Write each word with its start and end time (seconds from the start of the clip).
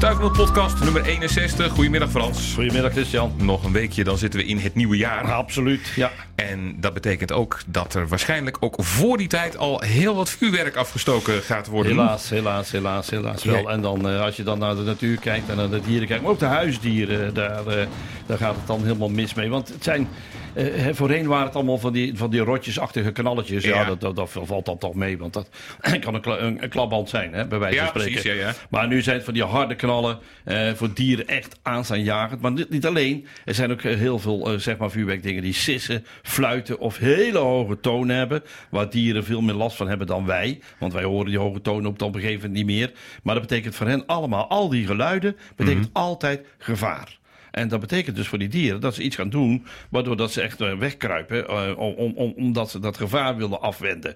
Stuifmeel 0.00 0.30
podcast 0.30 0.84
nummer 0.84 1.04
61. 1.04 1.70
Goedemiddag 1.72 2.10
Frans. 2.10 2.52
Goedemiddag 2.54 2.92
Christian. 2.92 3.32
Nog 3.36 3.64
een 3.64 3.72
weekje, 3.72 4.04
dan 4.04 4.18
zitten 4.18 4.40
we 4.40 4.46
in 4.46 4.58
het 4.58 4.74
nieuwe 4.74 4.96
jaar. 4.96 5.32
Absoluut, 5.32 5.92
ja. 5.96 6.10
En 6.34 6.76
dat 6.80 6.94
betekent 6.94 7.32
ook 7.32 7.60
dat 7.66 7.94
er 7.94 8.08
waarschijnlijk 8.08 8.56
ook 8.60 8.74
voor 8.78 9.16
die 9.16 9.26
tijd 9.28 9.56
al 9.56 9.80
heel 9.80 10.14
wat 10.14 10.30
vuurwerk 10.30 10.76
afgestoken 10.76 11.42
gaat 11.42 11.66
worden. 11.66 11.92
Helaas, 11.92 12.30
helaas, 12.30 12.70
helaas, 12.70 13.10
helaas 13.10 13.44
wel. 13.44 13.62
Ja. 13.62 13.68
En 13.68 13.80
dan 13.80 14.08
eh, 14.08 14.20
als 14.20 14.36
je 14.36 14.42
dan 14.42 14.58
naar 14.58 14.74
de 14.76 14.82
natuur 14.82 15.18
kijkt 15.18 15.48
en 15.48 15.56
naar 15.56 15.70
de 15.70 15.80
dieren 15.80 16.06
kijkt, 16.08 16.22
maar 16.22 16.32
ook 16.32 16.38
de 16.38 16.44
huisdieren, 16.46 17.34
daar, 17.34 17.66
eh, 17.66 17.86
daar 18.26 18.38
gaat 18.38 18.56
het 18.56 18.66
dan 18.66 18.82
helemaal 18.82 19.08
mis 19.08 19.34
mee. 19.34 19.48
Want 19.48 19.68
het 19.68 19.84
zijn, 19.84 20.08
eh, 20.54 20.64
voorheen 20.92 21.26
waren 21.26 21.46
het 21.46 21.54
allemaal 21.54 21.78
van 21.78 21.92
die, 21.92 22.16
van 22.16 22.30
die 22.30 22.40
rotjesachtige 22.40 23.10
knalletjes. 23.12 23.64
Ja, 23.64 23.80
Ja. 23.80 23.84
dat, 23.84 24.00
dat, 24.00 24.16
dat 24.16 24.30
valt 24.44 24.66
dan 24.66 24.78
toch 24.78 24.94
mee, 24.94 25.18
want 25.18 25.32
dat 25.32 25.48
kan 26.04 26.14
een, 26.14 26.44
een, 26.44 26.62
een 26.62 26.68
klapband 26.68 27.08
zijn, 27.08 27.32
hè, 27.32 27.46
bij 27.46 27.58
wijze 27.58 27.76
Ja, 27.76 27.82
van 27.82 28.00
spreken. 28.00 28.20
precies, 28.22 28.40
ja, 28.40 28.46
ja. 28.46 28.54
Maar 28.70 28.86
nu 28.88 29.02
zijn 29.02 29.16
het 29.16 29.24
van 29.24 29.34
die 29.34 29.44
harde 29.44 29.74
knallen 29.90 30.18
eh, 30.44 30.72
voor 30.74 30.94
dieren 30.94 31.28
echt 31.28 31.58
aanstaanjagend. 31.62 32.40
Maar 32.40 32.52
niet, 32.52 32.70
niet 32.70 32.86
alleen, 32.86 33.26
er 33.44 33.54
zijn 33.54 33.70
ook 33.70 33.82
eh, 33.82 33.96
heel 33.96 34.18
veel 34.18 34.52
eh, 34.52 34.58
zeg 34.58 34.76
maar 34.76 34.90
vuurwerkdingen 34.90 35.42
die 35.42 35.52
sissen, 35.52 36.04
fluiten 36.22 36.78
of 36.78 36.96
hele 36.98 37.38
hoge 37.38 37.80
tonen 37.80 38.16
hebben. 38.16 38.42
Waar 38.70 38.90
dieren 38.90 39.24
veel 39.24 39.40
meer 39.40 39.54
last 39.54 39.76
van 39.76 39.88
hebben 39.88 40.06
dan 40.06 40.26
wij. 40.26 40.60
Want 40.78 40.92
wij 40.92 41.04
horen 41.04 41.26
die 41.26 41.38
hoge 41.38 41.60
tonen 41.60 41.90
op 41.90 42.00
een 42.02 42.12
gegeven 42.14 42.34
moment 42.34 42.52
niet 42.52 42.66
meer. 42.76 42.92
Maar 43.22 43.34
dat 43.34 43.46
betekent 43.46 43.74
voor 43.74 43.86
hen 43.86 44.06
allemaal, 44.06 44.48
al 44.48 44.68
die 44.68 44.86
geluiden, 44.86 45.36
betekent 45.56 45.88
Mhm. 45.92 45.96
altijd 45.96 46.46
gevaar. 46.58 47.18
En 47.50 47.68
dat 47.68 47.80
betekent 47.80 48.16
dus 48.16 48.28
voor 48.28 48.38
die 48.38 48.48
dieren 48.48 48.80
dat 48.80 48.94
ze 48.94 49.02
iets 49.02 49.16
gaan 49.16 49.28
doen, 49.30 49.64
waardoor 49.90 50.16
dat 50.16 50.32
ze 50.32 50.40
echt 50.40 50.58
wegkruipen, 50.78 51.76
om, 51.78 51.92
om, 51.94 52.12
om- 52.16 52.32
omdat 52.36 52.70
ze 52.70 52.78
dat 52.78 52.96
gevaar 52.96 53.36
willen 53.36 53.60
afwenden. 53.60 54.14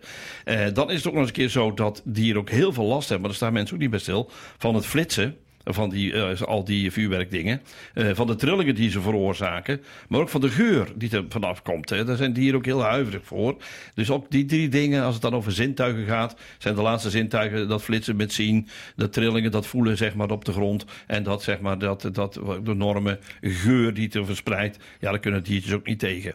Dan 0.72 0.90
is 0.90 0.96
het 0.96 1.06
ook 1.06 1.12
nog 1.12 1.20
eens 1.20 1.26
een 1.28 1.34
keer 1.36 1.48
zo 1.48 1.74
dat 1.74 2.02
dieren 2.04 2.40
ook 2.40 2.50
heel 2.50 2.72
veel 2.72 2.84
last 2.84 3.00
hebben, 3.08 3.20
maar 3.20 3.28
daar 3.28 3.38
staan 3.38 3.52
mensen 3.52 3.74
ook 3.74 3.80
niet 3.80 3.90
bij 3.90 3.98
stil, 3.98 4.30
van 4.58 4.74
het 4.74 4.86
flitsen. 4.86 5.36
Van 5.64 5.90
die, 5.90 6.12
eh, 6.12 6.40
al 6.40 6.64
die 6.64 6.90
vuurwerkdingen. 6.90 7.62
eh, 7.94 8.10
van 8.12 8.26
de 8.26 8.34
trillingen 8.34 8.74
die 8.74 8.90
ze 8.90 9.00
veroorzaken. 9.00 9.80
Maar 10.08 10.20
ook 10.20 10.28
van 10.28 10.40
de 10.40 10.48
geur 10.48 10.88
die 10.94 11.10
er 11.10 11.24
vanaf 11.28 11.62
komt. 11.62 11.90
Hè. 11.90 12.04
Daar 12.04 12.16
zijn 12.16 12.32
dieren 12.32 12.58
ook 12.58 12.64
heel 12.64 12.82
huiverig 12.82 13.24
voor. 13.24 13.56
Dus 13.94 14.10
ook 14.10 14.30
die 14.30 14.44
drie 14.44 14.68
dingen, 14.68 15.02
als 15.02 15.12
het 15.14 15.22
dan 15.22 15.34
over 15.34 15.52
zintuigen 15.52 16.06
gaat. 16.06 16.36
zijn 16.58 16.74
de 16.74 16.82
laatste 16.82 17.10
zintuigen 17.10 17.68
dat 17.68 17.82
flitsen 17.82 18.16
met 18.16 18.32
zien. 18.32 18.68
De 18.96 19.08
trillingen, 19.08 19.50
dat 19.50 19.66
voelen 19.66 19.96
zeg 19.96 20.14
maar 20.14 20.30
op 20.30 20.44
de 20.44 20.52
grond. 20.52 20.84
En 21.06 21.22
dat 21.22 21.42
zeg 21.42 21.60
maar 21.60 21.78
dat, 21.78 22.08
dat 22.12 22.34
de 22.34 22.70
enorme 22.70 23.18
geur 23.40 23.94
die 23.94 24.10
er 24.10 24.26
verspreidt. 24.26 24.78
Ja, 25.00 25.10
daar 25.10 25.20
kunnen 25.20 25.42
diertjes 25.42 25.72
ook 25.72 25.86
niet 25.86 25.98
tegen. 25.98 26.34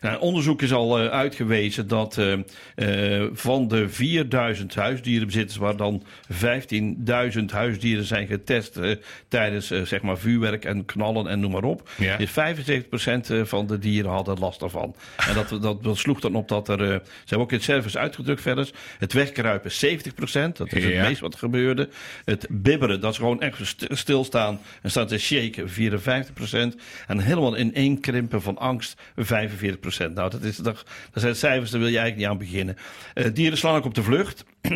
Nou, 0.00 0.20
onderzoek 0.20 0.62
is 0.62 0.72
al 0.72 0.98
eh, 0.98 1.08
uitgewezen 1.08 1.88
dat 1.88 2.20
van 3.32 3.68
de 3.68 3.88
4000 3.88 4.74
huisdierenbezitters, 4.74 5.56
waar 5.56 5.76
dan 5.76 6.02
15.000 6.32 7.44
huisdieren 7.46 8.04
zijn 8.04 8.26
getest 8.26 8.65
eh, 8.70 8.96
tijdens 9.28 9.70
eh, 9.70 9.82
zeg 9.82 10.02
maar 10.02 10.18
vuurwerk 10.18 10.64
en 10.64 10.84
knallen 10.84 11.26
en 11.26 11.40
noem 11.40 11.50
maar 11.50 11.64
op, 11.64 11.88
Ja. 11.98 12.16
is 12.18 12.30
75% 12.30 13.30
eh, 13.30 13.44
van 13.44 13.66
de 13.66 13.78
dieren 13.78 14.10
hadden 14.10 14.38
last 14.38 14.60
daarvan. 14.60 14.94
En 15.28 15.34
dat, 15.34 15.62
dat, 15.62 15.82
dat 15.82 15.96
sloeg 15.96 16.20
dan 16.20 16.34
op 16.34 16.48
dat 16.48 16.68
er, 16.68 16.78
ze 16.78 17.00
hebben 17.18 17.38
ook 17.38 17.50
in 17.50 17.56
het 17.56 17.64
service 17.66 17.98
uitgedrukt 17.98 18.40
verder, 18.42 18.70
het 18.98 19.12
wegkruipen 19.12 19.70
70%, 19.70 19.74
dat 20.56 20.72
is 20.72 20.84
het 20.84 20.92
Ja. 20.92 21.02
meest 21.08 21.20
wat 21.20 21.36
gebeurde. 21.36 21.88
Het 22.24 22.46
bibberen, 22.50 23.00
dat 23.00 23.10
is 23.12 23.18
gewoon 23.18 23.40
echt 23.40 23.58
st- 23.66 23.86
stilstaan 23.88 24.60
en 24.82 24.90
staat 24.90 25.08
te 25.08 25.18
shaken, 25.18 25.68
54%. 25.68 26.76
En 27.06 27.18
helemaal 27.18 27.56
ineenkrimpen 27.58 28.42
van 28.42 28.58
angst, 28.58 29.00
45%. 29.16 30.14
Nou, 30.14 30.30
dat, 30.30 30.42
is, 30.42 30.56
dat, 30.56 30.84
dat 31.12 31.22
zijn 31.22 31.36
cijfers, 31.36 31.70
daar 31.70 31.80
wil 31.80 31.88
je 31.90 31.98
eigenlijk 31.98 32.16
niet 32.30 32.40
aan 32.40 32.48
beginnen. 32.48 32.76
Dieren 33.34 33.58
slaan 33.58 33.76
ook 33.76 33.84
op 33.84 33.94
de 33.94 34.02
vlucht. 34.02 34.44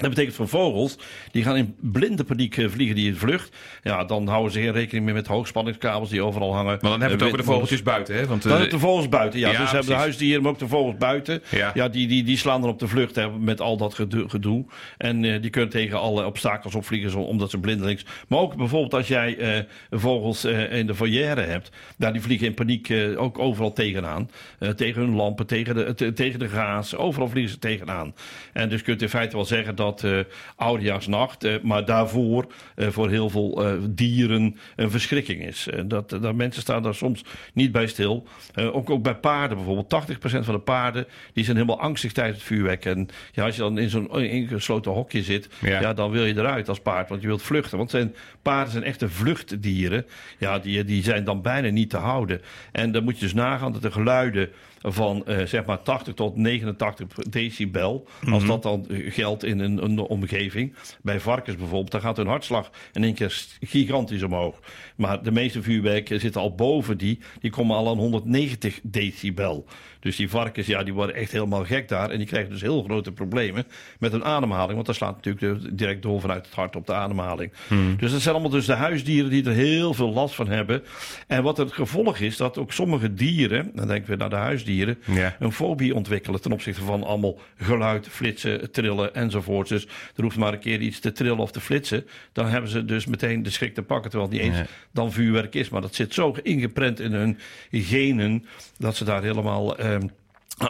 Dat 0.00 0.08
betekent 0.08 0.34
voor 0.34 0.48
vogels, 0.48 0.98
die 1.30 1.42
gaan 1.42 1.56
in 1.56 1.74
blinde 1.80 2.24
paniek 2.24 2.56
eh, 2.56 2.68
vliegen 2.68 2.96
die 2.96 3.06
in 3.08 3.16
vlucht. 3.16 3.56
Ja, 3.82 4.04
dan 4.04 4.26
houden 4.26 4.52
ze 4.52 4.60
geen 4.60 4.72
rekening 4.72 5.04
meer 5.04 5.14
met 5.14 5.26
hoogspanningskabels 5.26 6.10
die 6.10 6.22
overal 6.22 6.54
hangen. 6.54 6.78
Maar 6.80 6.90
dan 6.90 7.00
hebben 7.00 7.08
we 7.08 7.12
het 7.14 7.20
Eh, 7.22 7.26
over 7.26 7.38
de 7.38 7.44
vogeltjes 7.44 7.82
buiten, 7.82 8.14
hè? 8.14 8.26
Want, 8.26 8.42
dan 8.42 8.52
eh, 8.52 8.58
hebben 8.58 8.78
de 8.78 8.84
vogels 8.84 9.08
buiten, 9.08 9.40
ja. 9.40 9.50
ja, 9.50 9.60
dus 9.60 9.70
hebben 9.70 9.88
de 9.90 9.94
huisdieren, 9.98 10.42
maar 10.42 10.50
ook 10.50 10.58
de 10.58 10.68
vogels 10.68 10.96
buiten. 10.96 11.42
Ja. 11.50 11.70
Ja, 11.74 11.88
die, 11.88 12.06
die, 12.08 12.22
die 12.24 12.36
slaan 12.36 12.60
dan 12.60 12.70
op 12.70 12.78
de 12.78 12.88
vlucht 12.88 13.14
hè, 13.14 13.30
met 13.30 13.60
al 13.60 13.76
dat 13.76 13.94
gedoe. 14.26 14.64
En 14.98 15.20
die 15.40 15.50
kunnen 15.50 15.70
tegen 15.70 16.00
alle 16.00 16.24
obstakels 16.26 16.74
opvliegen, 16.74 17.26
omdat 17.26 17.50
ze 17.50 17.58
blindelings... 17.58 18.04
Maar 18.28 18.38
ook 18.38 18.56
bijvoorbeeld 18.56 18.94
als 18.94 19.08
jij 19.08 19.66
vogels 19.90 20.44
in 20.70 20.86
de 20.86 20.94
foyer 20.94 21.48
hebt... 21.48 21.70
Nou, 21.96 22.12
die 22.12 22.22
vliegen 22.22 22.46
in 22.46 22.54
paniek 22.54 22.92
ook 23.16 23.38
overal 23.38 23.72
tegenaan. 23.72 24.30
Tegen 24.76 25.02
hun 25.02 25.14
lampen, 25.14 25.46
tegen 25.46 25.74
de, 25.74 25.94
te- 25.94 26.12
tegen 26.12 26.38
de 26.38 26.48
gaas. 26.48 26.96
Overal 26.96 27.28
vliegen 27.28 27.52
ze 27.52 27.58
tegenaan. 27.58 28.14
En 28.52 28.68
dus 28.68 28.82
kunt 28.82 29.02
in 29.02 29.08
feite 29.08 29.36
wel 29.36 29.44
zeggen 29.44 29.74
dat 29.74 29.89
eh 29.98 30.18
oudejaarsnacht... 30.56 31.44
eh, 31.44 31.54
maar 31.62 31.84
daarvoor 31.84 32.52
eh, 32.74 32.88
voor 32.88 33.08
heel 33.10 33.30
veel 33.30 33.62
dieren 33.90 34.56
een 34.76 34.90
verschrikking 34.90 35.42
is. 35.46 35.68
Dat, 35.86 36.08
dat 36.10 36.34
mensen 36.34 36.62
staan 36.62 36.82
daar 36.82 36.94
soms 36.94 37.24
niet 37.54 37.72
bij 37.72 37.86
stil. 37.86 38.26
Ook, 38.54 38.90
ook 38.90 39.02
bij 39.02 39.14
paarden 39.14 39.56
bijvoorbeeld. 39.56 40.04
80% 40.10 40.44
van 40.44 40.54
de 40.54 40.60
paarden 40.60 41.06
die 41.32 41.44
zijn 41.44 41.56
helemaal 41.56 41.80
angstig 41.80 42.12
tijdens 42.12 42.36
het 42.38 42.46
vuurwerk. 42.46 42.84
En 42.84 43.08
ja, 43.32 43.44
als 43.44 43.54
je 43.54 43.60
dan 43.60 43.78
in 43.78 43.90
zo'n 43.90 44.20
ingesloten 44.20 44.92
hokje 44.92 45.22
zit, 45.22 45.48
Ja. 45.60 45.80
ja. 45.80 45.94
dan 45.94 46.10
wil 46.10 46.24
je 46.24 46.36
eruit 46.36 46.68
als 46.68 46.80
paard. 46.80 47.08
Want 47.08 47.20
je 47.20 47.26
wilt 47.26 47.42
vluchten. 47.42 47.78
Want 47.78 47.90
zijn, 47.90 48.14
paarden 48.42 48.72
zijn 48.72 48.84
echte 48.84 49.08
vluchtdieren. 49.08 50.06
Ja, 50.38 50.58
die, 50.58 50.84
die 50.84 51.02
zijn 51.02 51.24
dan 51.24 51.42
bijna 51.42 51.68
niet 51.68 51.90
te 51.90 51.96
houden. 51.96 52.40
En 52.72 52.92
dan 52.92 53.04
moet 53.04 53.14
je 53.14 53.24
dus 53.24 53.34
nagaan 53.34 53.72
dat 53.72 53.82
de 53.82 53.90
geluiden 53.90 54.48
van 54.82 55.26
eh, 55.26 55.46
zeg 55.46 55.64
maar 55.64 55.82
80 55.82 56.14
tot 56.14 56.36
89 56.36 57.06
decibel, 57.08 58.08
als 58.30 58.46
dat 58.46 58.62
dan 58.62 58.88
eh, 58.88 59.12
geldt 59.12 59.44
in 59.44 59.58
een, 59.58 59.84
een 59.84 59.98
omgeving, 59.98 60.74
bij 61.02 61.20
varkens 61.20 61.56
bijvoorbeeld, 61.56 61.90
dan 61.90 62.00
gaat 62.00 62.16
hun 62.16 62.26
hartslag 62.26 62.70
in 62.92 63.04
één 63.04 63.14
keer 63.14 63.46
gigantisch 63.60 64.22
omhoog. 64.22 64.60
Maar 64.96 65.22
de 65.22 65.32
meeste 65.32 65.62
vuurwerken 65.62 66.20
zitten 66.20 66.40
al 66.40 66.54
boven 66.54 66.98
die, 66.98 67.18
die 67.40 67.50
komen 67.50 67.76
al 67.76 67.88
aan 67.88 67.98
190 67.98 68.80
decibel. 68.82 69.66
Dus 70.00 70.16
die 70.16 70.30
varkens, 70.30 70.66
ja, 70.66 70.82
die 70.82 70.94
worden 70.94 71.14
echt 71.16 71.32
helemaal 71.32 71.64
gek 71.64 71.88
daar. 71.88 72.10
En 72.10 72.18
die 72.18 72.26
krijgen 72.26 72.50
dus 72.50 72.60
heel 72.60 72.82
grote 72.82 73.12
problemen 73.12 73.64
met 73.98 74.12
hun 74.12 74.24
ademhaling. 74.24 74.74
Want 74.74 74.86
dat 74.86 74.94
slaat 74.96 75.14
natuurlijk 75.24 75.62
de- 75.62 75.74
direct 75.74 76.02
door 76.02 76.20
vanuit 76.20 76.46
het 76.46 76.54
hart 76.54 76.76
op 76.76 76.86
de 76.86 76.94
ademhaling. 76.94 77.52
Dus 77.96 78.10
dat 78.12 78.20
zijn 78.20 78.34
allemaal 78.34 78.52
dus 78.52 78.66
de 78.66 78.72
huisdieren 78.74 79.30
die 79.30 79.44
er 79.44 79.52
heel 79.52 79.94
veel 79.94 80.12
last 80.12 80.34
van 80.34 80.48
hebben. 80.48 80.82
En 81.26 81.42
wat 81.42 81.56
het 81.56 81.72
gevolg 81.72 82.18
is, 82.18 82.36
dat 82.36 82.58
ook 82.58 82.72
sommige 82.72 83.14
dieren, 83.14 83.70
dan 83.74 83.86
denken 83.86 84.10
we 84.10 84.16
naar 84.16 84.30
de 84.30 84.36
huisdieren, 84.36 84.98
Ja. 85.04 85.36
een 85.38 85.52
fobie 85.52 85.94
ontwikkelen 85.94 86.40
ten 86.40 86.52
opzichte 86.52 86.82
van 86.82 87.02
allemaal 87.04 87.38
geluid, 87.58 88.08
flitsen, 88.08 88.70
trillen 88.70 89.14
enzovoort. 89.14 89.68
Dus 89.68 89.84
er 90.16 90.22
hoeft 90.22 90.36
maar 90.36 90.52
een 90.52 90.58
keer 90.58 90.80
iets 90.80 90.98
te 91.00 91.12
trillen 91.12 91.38
of 91.38 91.50
te 91.52 91.60
flitsen. 91.60 92.06
Dan 92.32 92.46
hebben 92.46 92.70
ze 92.70 92.84
dus 92.84 93.06
meteen 93.06 93.42
de 93.42 93.50
schrik 93.50 93.74
te 93.74 93.82
pakken, 93.82 94.10
terwijl 94.10 94.30
het 94.32 94.40
niet 94.42 94.50
eens 94.50 94.68
dan 94.92 95.12
vuurwerk 95.12 95.54
is. 95.54 95.68
Maar 95.68 95.80
dat 95.80 95.94
zit 95.94 96.14
zo 96.14 96.34
ingeprent 96.42 97.00
in 97.00 97.12
hun 97.12 97.38
genen 97.70 98.44
dat 98.78 98.96
ze 98.96 99.04
daar 99.04 99.22
helemaal 99.22 99.76
um, 99.90 100.10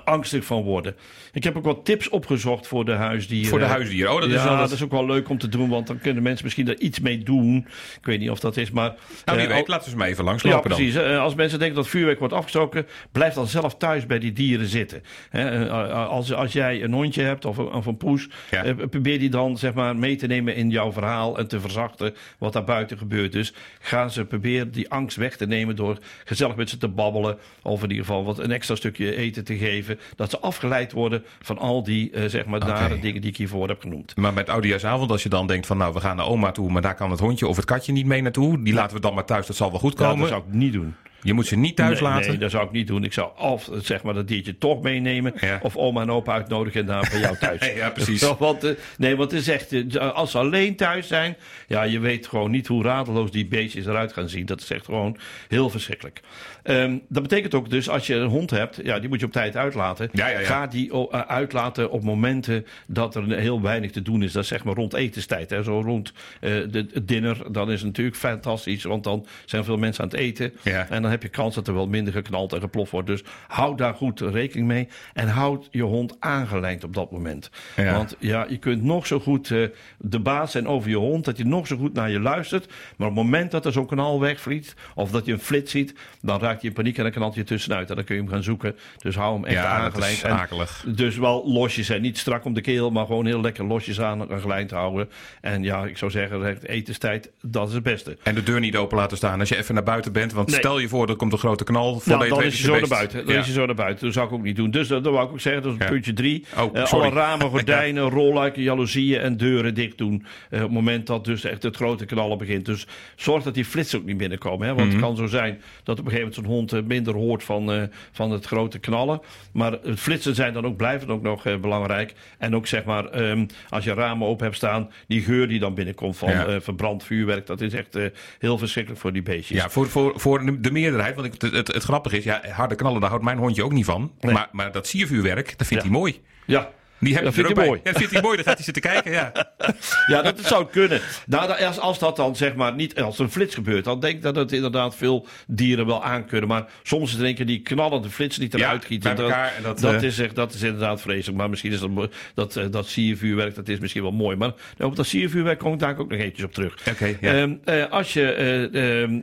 angstig 0.04 0.44
van 0.44 0.62
worden. 0.62 0.96
Ik 1.32 1.44
heb 1.44 1.56
ook 1.56 1.64
wat 1.64 1.84
tips 1.84 2.08
opgezocht 2.08 2.66
voor 2.66 2.84
de 2.84 2.92
huisdieren. 2.92 3.48
Voor 3.48 3.58
de 3.58 3.64
huisdieren. 3.64 4.12
Oh, 4.12 4.20
dat 4.20 4.28
is 4.28 4.34
ja, 4.34 4.48
dat- 4.48 4.58
dat 4.58 4.70
is 4.70 4.82
ook 4.82 4.90
wel 4.90 5.06
leuk 5.06 5.28
om 5.28 5.38
te 5.38 5.48
doen, 5.48 5.68
want 5.68 5.86
dan 5.86 5.98
kunnen 5.98 6.22
mensen 6.22 6.44
misschien 6.44 6.64
daar 6.66 6.76
iets 6.78 7.00
mee 7.00 7.18
doen. 7.18 7.56
Ik 7.98 8.04
weet 8.06 8.18
niet 8.20 8.30
of 8.30 8.40
dat 8.40 8.56
is, 8.56 8.70
maar... 8.70 8.94
nou, 9.24 9.38
wie 9.38 9.46
eh, 9.48 9.52
weet, 9.54 9.62
al- 9.62 9.68
laten 9.68 9.84
we 9.84 9.90
eens 9.90 9.94
maar 10.00 10.08
even 10.08 10.24
ja, 10.24 10.28
langslopen 10.30 10.68
dan. 10.70 10.78
precies. 10.78 10.94
Eh, 10.94 11.20
Als 11.20 11.34
mensen 11.34 11.58
denken 11.58 11.76
dat 11.76 11.88
vuurwerk 11.88 12.18
wordt 12.18 12.34
afgestoken, 12.34 12.86
blijf 13.12 13.34
dan 13.34 13.46
zelf 13.46 13.76
thuis 13.76 14.06
bij 14.06 14.18
die 14.18 14.32
dieren 14.32 14.66
zitten. 14.66 15.02
Hè, 15.30 15.66
eh, 15.68 16.08
Als, 16.08 16.32
als 16.32 16.52
jij 16.52 16.82
een 16.82 16.92
hondje 16.92 17.22
hebt 17.22 17.44
of 17.44 17.56
een, 17.56 17.72
of 17.72 17.86
een 17.86 17.96
poes, 17.96 18.28
Ja. 18.50 18.64
eh, 18.64 18.74
probeer 18.90 19.18
die 19.18 19.30
dan 19.30 19.58
zeg 19.58 19.74
maar, 19.74 19.96
mee 19.96 20.16
te 20.16 20.26
nemen 20.26 20.54
in 20.54 20.70
jouw 20.70 20.92
verhaal 20.92 21.38
en 21.38 21.48
te 21.48 21.60
verzachten 21.60 22.14
wat 22.38 22.52
daar 22.52 22.64
buiten 22.64 22.98
gebeurt. 22.98 23.32
Dus 23.32 23.52
gaan 23.80 24.10
ze 24.10 24.24
proberen 24.24 24.70
die 24.70 24.90
angst 24.90 25.16
weg 25.16 25.36
te 25.36 25.46
nemen 25.46 25.76
door 25.76 25.98
gezellig 26.24 26.56
met 26.56 26.70
ze 26.70 26.76
te 26.76 26.88
babbelen. 26.88 27.38
Of 27.62 27.82
in 27.82 27.90
ieder 27.90 28.04
geval 28.04 28.24
wat 28.24 28.38
een 28.38 28.50
extra 28.52 28.74
stukje 28.74 29.16
eten 29.16 29.44
te 29.44 29.56
geven. 29.56 29.69
Dat 30.16 30.30
ze 30.30 30.38
afgeleid 30.38 30.92
worden 30.92 31.24
van 31.42 31.58
al 31.58 31.82
die 31.82 32.10
eh, 32.10 32.24
zeg 32.28 32.44
maar, 32.46 32.58
nare 32.60 32.98
dingen 33.00 33.20
die 33.20 33.30
ik 33.30 33.36
hiervoor 33.36 33.68
heb 33.68 33.80
genoemd. 33.80 34.16
Maar 34.16 34.32
met 34.32 34.48
oudejaarsavond, 34.48 35.10
als 35.10 35.22
je 35.22 35.28
dan 35.28 35.46
denkt 35.46 35.66
van 35.66 35.76
nou, 35.76 35.92
we 35.94 36.00
gaan 36.00 36.16
naar 36.16 36.26
oma 36.26 36.50
toe, 36.52 36.70
maar 36.70 36.82
daar 36.82 36.94
kan 36.94 37.10
het 37.10 37.20
hondje 37.20 37.46
of 37.46 37.56
het 37.56 37.64
katje 37.64 37.92
niet 37.92 38.06
mee 38.06 38.22
naartoe. 38.22 38.62
Die 38.62 38.74
laten 38.74 38.96
we 38.96 39.02
dan 39.02 39.14
maar 39.14 39.24
thuis, 39.24 39.46
dat 39.46 39.56
zal 39.56 39.70
wel 39.70 39.80
goed 39.80 39.98
Ja, 39.98 40.04
komen. 40.04 40.18
dat 40.20 40.28
zou 40.28 40.42
ik 40.48 40.52
niet 40.54 40.72
doen. 40.72 40.94
Je 41.22 41.32
moet 41.32 41.46
ze 41.46 41.56
niet 41.56 41.76
thuis 41.76 42.00
nee, 42.00 42.08
laten. 42.10 42.28
Nee, 42.28 42.38
dat 42.38 42.50
zou 42.50 42.64
ik 42.64 42.70
niet 42.72 42.86
doen. 42.86 43.04
Ik 43.04 43.12
zou 43.12 43.30
of 43.38 43.68
zeg 43.82 44.02
maar 44.02 44.14
dat 44.14 44.28
diertje 44.28 44.58
toch 44.58 44.82
meenemen. 44.82 45.32
Ja. 45.40 45.58
Of 45.62 45.76
oma 45.76 46.00
en 46.02 46.10
opa 46.10 46.32
uitnodigen 46.32 46.80
en 46.80 46.86
daar 46.86 47.08
bij 47.10 47.20
jou 47.20 47.36
thuis. 47.36 47.58
Ja, 47.80 47.90
precies. 47.90 48.32
Want, 48.38 48.64
eh, 48.64 48.70
nee, 48.98 49.16
want 49.16 49.30
het 49.30 49.40
is 49.40 49.48
echt, 49.48 49.72
eh, 49.72 50.12
als 50.12 50.30
ze 50.30 50.38
alleen 50.38 50.76
thuis 50.76 51.06
zijn. 51.08 51.36
Ja, 51.66 51.82
je 51.82 51.98
weet 51.98 52.26
gewoon 52.26 52.50
niet 52.50 52.66
hoe 52.66 52.82
radeloos 52.82 53.30
die 53.30 53.46
beestjes 53.46 53.86
eruit 53.86 54.12
gaan 54.12 54.28
zien. 54.28 54.46
Dat 54.46 54.60
is 54.60 54.70
echt 54.70 54.84
gewoon 54.84 55.16
heel 55.48 55.70
verschrikkelijk. 55.70 56.20
Ehm, 56.62 56.96
dat 57.08 57.22
betekent 57.22 57.54
ook 57.54 57.70
dus 57.70 57.88
als 57.88 58.06
je 58.06 58.14
een 58.14 58.28
hond 58.28 58.50
hebt. 58.50 58.80
Ja, 58.82 58.98
die 58.98 59.08
moet 59.08 59.20
je 59.20 59.26
op 59.26 59.32
tijd 59.32 59.56
uitlaten. 59.56 60.08
Ja, 60.12 60.28
ja, 60.28 60.38
ja. 60.38 60.46
Ga 60.46 60.66
die 60.66 60.92
o- 60.92 61.08
eh, 61.10 61.20
uitlaten 61.20 61.90
op 61.90 62.02
momenten 62.02 62.66
dat 62.86 63.14
er 63.14 63.38
heel 63.38 63.62
weinig 63.62 63.90
te 63.90 64.02
doen 64.02 64.22
is. 64.22 64.32
Dat 64.32 64.42
is 64.42 64.48
zeg 64.48 64.64
maar 64.64 64.74
rond 64.74 64.94
etenstijd. 64.94 65.50
Hè. 65.50 65.62
Zo 65.62 65.80
rond 65.80 66.12
eh, 66.40 66.50
de, 66.70 66.86
het 66.92 67.08
dinner. 67.08 67.52
Dan 67.52 67.70
is 67.70 67.78
het 67.78 67.86
natuurlijk 67.86 68.16
fantastisch. 68.16 68.82
Want 68.84 69.04
dan 69.04 69.26
zijn 69.44 69.64
veel 69.64 69.76
mensen 69.76 70.04
aan 70.04 70.10
het 70.10 70.18
eten. 70.18 70.52
Ja. 70.62 70.86
En 70.90 71.02
dan 71.02 71.09
dan 71.10 71.18
heb 71.20 71.22
je 71.22 71.28
kans 71.28 71.54
dat 71.54 71.68
er 71.68 71.74
wel 71.74 71.86
minder 71.86 72.12
geknald 72.12 72.52
en 72.52 72.60
geploft 72.60 72.90
wordt. 72.90 73.06
Dus 73.06 73.22
houd 73.48 73.78
daar 73.78 73.94
goed 73.94 74.20
rekening 74.20 74.66
mee. 74.68 74.88
En 75.14 75.28
houd 75.28 75.68
je 75.70 75.82
hond 75.82 76.16
aangelijnd 76.18 76.84
op 76.84 76.94
dat 76.94 77.10
moment. 77.10 77.50
Ja. 77.76 77.92
Want 77.92 78.16
ja, 78.18 78.46
je 78.48 78.58
kunt 78.58 78.82
nog 78.82 79.06
zo 79.06 79.20
goed 79.20 79.50
eh, 79.50 79.58
de 79.98 80.20
baas 80.20 80.50
zijn 80.52 80.66
over 80.68 80.90
je 80.90 80.96
hond. 80.96 81.24
Dat 81.24 81.36
hij 81.36 81.46
nog 81.46 81.66
zo 81.66 81.76
goed 81.76 81.92
naar 81.92 82.10
je 82.10 82.20
luistert. 82.20 82.66
Maar 82.96 83.08
op 83.08 83.14
het 83.14 83.24
moment 83.24 83.50
dat 83.50 83.66
er 83.66 83.72
zo'n 83.72 83.86
kanaal 83.86 84.20
wegvliegt. 84.20 84.74
Of 84.94 85.10
dat 85.10 85.26
je 85.26 85.32
een 85.32 85.38
flits 85.38 85.70
ziet. 85.70 85.94
Dan 86.20 86.40
raakt 86.40 86.60
hij 86.60 86.68
in 86.68 86.74
paniek 86.76 86.96
en 86.96 87.02
dan 87.02 87.12
knalt 87.12 87.34
je 87.34 87.44
tussenuit. 87.44 87.90
En 87.90 87.96
dan 87.96 88.04
kun 88.04 88.14
je 88.14 88.20
hem 88.22 88.30
gaan 88.30 88.42
zoeken. 88.42 88.76
Dus 88.98 89.16
hou 89.16 89.34
hem 89.34 89.44
echt 89.44 89.54
Ja, 89.54 89.62
dat 89.62 89.72
aangelijnd. 89.82 90.12
is 90.16 90.22
En 90.22 90.94
dus 90.94 91.16
wel 91.16 91.50
losjes 91.52 91.88
en 91.88 92.00
niet 92.02 92.18
strak 92.18 92.44
om 92.44 92.54
de 92.54 92.60
keel, 92.60 92.90
maar 92.90 93.06
gewoon 93.06 93.26
heel 93.26 93.40
lekker 93.40 93.64
losjes 93.64 94.00
aan 94.00 94.30
en 94.30 94.40
gelijnd 94.40 94.70
houden. 94.70 95.08
En 95.40 95.62
ja, 95.62 95.84
ik 95.84 95.96
zou 95.96 96.10
zeggen, 96.10 96.58
etenstijd, 96.62 97.30
dat 97.42 97.68
is 97.68 97.74
het 97.74 97.82
beste. 97.82 98.16
En 98.22 98.34
de 98.34 98.42
deur 98.42 98.60
niet 98.60 98.76
open 98.76 98.96
laten 98.96 99.16
staan 99.16 99.40
als 99.40 99.48
je 99.48 99.56
even 99.56 99.74
naar 99.74 99.82
buiten 99.82 100.12
bent. 100.12 100.32
Want 100.32 100.48
Nee. 100.50 100.58
stel 100.58 100.78
je 100.78 100.88
voor, 100.88 100.99
er 101.08 101.16
komt 101.16 101.32
een 101.32 101.38
grote 101.38 101.64
knal. 101.64 102.00
Voor 102.00 102.12
Nou, 102.16 102.28
dan 102.28 102.42
is 102.42 102.56
je 102.58 102.62
zo 102.64 102.78
naar 102.78 102.88
buiten. 102.88 103.24
Dan 103.26 103.34
Ja. 103.34 103.40
is 103.40 103.46
je 103.46 103.52
zo 103.52 103.66
naar 103.66 103.74
buiten. 103.74 104.04
Dat 104.04 104.14
zou 104.14 104.26
ik 104.26 104.32
ook 104.32 104.42
niet 104.42 104.56
doen. 104.56 104.70
Dus 104.70 104.88
dat, 104.88 105.04
dat 105.04 105.12
wou 105.12 105.26
ik 105.26 105.32
ook 105.32 105.40
zeggen. 105.40 105.62
Dat 105.62 105.72
is 105.72 105.78
Ja. 105.78 105.86
puntje 105.86 106.12
drie. 106.12 106.44
Oh, 106.58 106.76
Eh, 106.76 106.92
alle 106.92 107.08
ramen, 107.08 107.48
gordijnen, 107.50 108.08
rolluiken, 108.10 108.62
jaloezieën 108.62 109.20
en 109.20 109.36
deuren 109.36 109.74
dicht 109.74 109.98
doen. 109.98 110.24
Eh, 110.50 110.58
op 110.58 110.64
het 110.64 110.74
moment 110.74 111.06
dat 111.06 111.24
dus 111.24 111.44
echt 111.44 111.62
het 111.62 111.76
grote 111.76 112.04
knallen 112.04 112.38
begint. 112.38 112.66
Dus 112.66 112.86
zorg 113.16 113.42
dat 113.42 113.54
die 113.54 113.64
flitsen 113.64 113.98
ook 113.98 114.04
niet 114.04 114.16
binnenkomen. 114.16 114.66
Hè? 114.68 114.74
Want 114.74 114.86
Mhm. 114.86 114.96
het 114.96 115.04
kan 115.06 115.16
zo 115.16 115.26
zijn 115.26 115.60
dat 115.82 115.98
op 115.98 116.04
een 116.04 116.10
gegeven 116.10 116.18
moment 116.18 116.34
zo'n 116.34 116.44
hond 116.44 116.72
eh, 116.72 116.82
minder 116.82 117.14
hoort 117.14 117.42
van, 117.44 117.88
van 118.12 118.30
het 118.30 118.46
grote 118.46 118.78
knallen. 118.78 119.20
Maar 119.52 119.72
het 119.82 120.00
flitsen 120.00 120.34
zijn 120.34 120.52
dan 120.52 120.64
ook, 120.66 120.76
blijven 120.76 121.08
ook 121.08 121.22
nog 121.22 121.60
belangrijk. 121.60 122.12
En 122.38 122.54
ook 122.54 122.66
zeg 122.66 122.84
maar, 122.84 123.04
ehm, 123.06 123.46
als 123.68 123.84
je 123.84 123.94
ramen 123.94 124.26
open 124.26 124.44
hebt 124.44 124.56
staan, 124.56 124.90
die 125.06 125.22
geur 125.22 125.48
die 125.48 125.58
dan 125.58 125.74
binnenkomt 125.74 126.16
van 126.16 126.30
Ja. 126.30 126.60
verbrand 126.60 127.04
vuurwerk. 127.04 127.46
Dat 127.46 127.60
is 127.60 127.72
echt 127.74 127.98
heel 128.38 128.58
verschrikkelijk 128.58 129.00
voor 129.02 129.12
die 129.12 129.22
beestjes. 129.22 129.58
Ja, 129.58 129.68
voor, 129.70 129.88
voor, 129.88 130.12
voor 130.16 130.44
de 130.44 130.70
meerderheid. 130.90 131.14
Want 131.16 131.34
ik, 131.34 131.40
het, 131.42 131.52
het, 131.52 131.74
het 131.74 131.82
grappige 131.82 132.16
is, 132.16 132.24
ja, 132.24 132.40
harde 132.50 132.74
knallen, 132.74 133.00
daar 133.00 133.10
houdt 133.10 133.24
mijn 133.24 133.38
hondje 133.38 133.64
ook 133.64 133.72
niet 133.72 133.84
van. 133.84 134.12
Nee. 134.20 134.32
Maar, 134.34 134.48
maar 134.52 134.72
dat 134.72 134.86
siervuurwerk, 134.86 135.58
dat 135.58 135.66
vindt 135.66 135.82
Ja. 135.84 135.88
hij 135.90 135.98
mooi. 135.98 136.20
ja. 136.46 136.70
Die 137.00 137.14
heb 137.14 137.24
Dat 137.24 137.34
vindt 137.34 137.48
hij 137.48 137.58
bij. 137.58 137.66
mooi. 137.66 137.80
Ja, 137.84 137.90
dat 137.90 137.98
vindt 137.98 138.12
hij 138.12 138.22
mooi, 138.22 138.36
dan 138.36 138.44
gaat 138.44 138.54
hij 138.54 138.64
zitten 138.64 138.82
kijken. 138.82 139.12
Ja. 139.12 139.32
Ja, 140.06 140.22
dat 140.22 140.40
zou 140.44 140.66
kunnen. 140.70 141.00
Nou, 141.26 141.62
als, 141.64 141.78
als 141.78 141.98
dat 141.98 142.16
dan 142.16 142.36
zeg 142.36 142.54
maar 142.54 142.74
niet 142.74 143.00
als 143.00 143.18
een 143.18 143.30
flits 143.30 143.54
gebeurt, 143.54 143.84
dan 143.84 144.00
denk 144.00 144.14
ik 144.14 144.22
dat 144.22 144.36
het 144.36 144.52
inderdaad 144.52 144.96
veel 144.96 145.26
dieren 145.46 145.86
wel 145.86 146.04
aankunnen. 146.04 146.48
Maar 146.48 146.66
soms 146.82 147.12
is 147.12 147.18
er 147.18 147.26
een 147.26 147.34
keer 147.34 147.46
die 147.46 147.60
knallende 147.60 148.10
flits 148.10 148.36
die 148.36 148.48
eruit 148.54 148.82
Ja, 148.82 148.88
giet. 148.88 149.04
En 149.04 149.16
dat, 149.16 149.30
en 149.30 149.62
dat, 149.62 149.80
dat, 149.80 149.94
eh, 149.94 150.02
is 150.02 150.18
echt, 150.18 150.34
dat 150.34 150.54
is 150.54 150.62
inderdaad 150.62 151.00
vreselijk. 151.00 151.38
Maar 151.38 151.50
misschien 151.50 151.72
is 151.72 151.80
dat, 151.80 151.90
dat, 152.34 152.56
eh, 152.56 152.64
dat 152.70 152.88
siervuurwerk, 152.88 153.54
dat 153.54 153.68
is 153.68 153.78
misschien 153.78 154.02
wel 154.02 154.12
mooi. 154.12 154.36
Maar 154.36 154.52
op 154.78 154.96
dat 154.96 155.06
siervuurwerk 155.06 155.58
kom 155.58 155.72
ik 155.72 155.78
daar 155.78 155.98
ook 155.98 156.10
nog 156.10 156.18
eventjes 156.18 156.44
op 156.44 156.52
terug. 156.52 156.76
Oké, 156.90 157.16
ja. 157.20 157.32
Ehm, 157.34 157.54
eh, 157.64 157.86
als 157.90 158.12
je 158.12 158.32
eh, 158.32 159.02
ehm, 159.02 159.20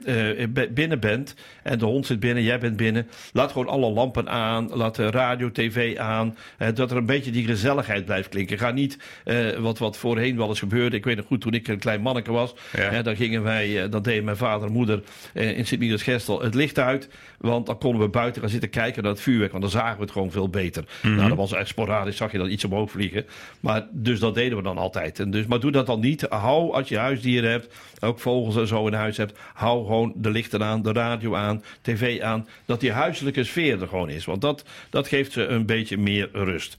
eh, 0.55 0.67
binnen 0.69 0.99
bent 0.99 1.35
en 1.63 1.79
de 1.79 1.85
hond 1.85 2.05
zit 2.05 2.19
binnen, 2.19 2.43
jij 2.43 2.59
bent 2.59 2.77
binnen, 2.77 3.07
laat 3.33 3.51
gewoon 3.51 3.67
alle 3.67 3.89
lampen 3.89 4.29
aan, 4.29 4.69
laat 4.73 4.95
de 4.95 5.09
radio, 5.09 5.51
tv 5.51 5.97
aan, 5.97 6.37
dat 6.73 6.91
er 6.91 6.97
een 6.97 7.05
beetje 7.05 7.31
die 7.31 7.45
gezelligheid 7.45 7.66
blijft 8.05 8.29
klinken. 8.29 8.57
Ga 8.57 8.71
niet, 8.71 8.97
eh, 9.23 9.49
wat, 9.57 9.77
wat 9.77 9.97
voorheen 9.97 10.37
wel 10.37 10.47
eens 10.47 10.59
gebeurde, 10.59 10.95
ik 10.95 11.03
weet 11.05 11.15
nog 11.15 11.25
goed 11.25 11.41
toen 11.41 11.53
ik 11.53 11.67
een 11.67 11.79
klein 11.79 12.01
manneke 12.01 12.31
was, 12.31 12.53
Ja. 12.77 13.01
dan 13.01 13.15
gingen 13.15 13.43
wij, 13.43 13.83
eh, 13.83 13.91
dan 13.91 14.01
deden 14.01 14.23
mijn 14.23 14.37
vader 14.37 14.67
en 14.67 14.73
moeder 14.73 15.01
eh, 15.33 15.57
in 15.57 15.65
Sint-Michiels-Gestel 15.65 16.41
het 16.41 16.55
licht 16.55 16.79
uit, 16.79 17.09
want 17.37 17.65
dan 17.65 17.77
konden 17.77 18.01
we 18.01 18.07
buiten 18.07 18.41
gaan 18.41 18.49
zitten 18.49 18.69
kijken 18.69 19.03
naar 19.03 19.11
het 19.11 19.21
vuurwerk, 19.21 19.51
want 19.51 19.63
dan 19.63 19.71
zagen 19.71 19.95
we 19.97 20.01
het 20.01 20.11
gewoon 20.11 20.31
veel 20.31 20.49
beter. 20.49 20.83
Mhm. 21.01 21.15
Nou, 21.15 21.27
dat 21.27 21.37
was 21.37 21.53
echt 21.53 21.67
sporadisch, 21.67 22.17
zag 22.17 22.31
je 22.31 22.37
dan 22.37 22.49
iets 22.49 22.63
omhoog 22.63 22.91
vliegen, 22.91 23.25
maar 23.59 23.85
dus 23.91 24.19
dat 24.19 24.35
deden 24.35 24.57
we 24.57 24.63
dan 24.63 24.77
altijd. 24.77 25.19
En 25.19 25.31
dus, 25.31 25.45
maar 25.45 25.59
doe 25.59 25.71
dat 25.71 25.85
dan 25.85 25.99
niet. 25.99 26.25
Hou 26.29 26.73
als 26.73 26.89
je 26.89 26.97
huisdieren 26.97 27.49
hebt, 27.51 27.73
ook 27.99 28.19
vogels 28.19 28.55
en 28.55 28.67
zo 28.67 28.87
in 28.87 28.93
huis 28.93 29.17
hebt, 29.17 29.37
hou 29.53 29.85
gewoon 29.85 30.13
de 30.15 30.29
lichten 30.29 30.63
aan, 30.63 30.81
de 30.81 30.91
radio 30.91 31.35
aan, 31.35 31.63
tv 31.81 32.21
aan, 32.21 32.47
dat 32.65 32.79
die 32.79 32.91
huiselijke 32.91 33.43
sfeer 33.43 33.81
er 33.81 33.87
gewoon 33.87 34.09
is, 34.09 34.25
want 34.25 34.41
dat, 34.41 34.63
dat 34.89 35.07
geeft 35.07 35.31
ze 35.31 35.45
een 35.45 35.65
beetje 35.65 35.97
meer 35.97 36.29
rust. 36.33 36.77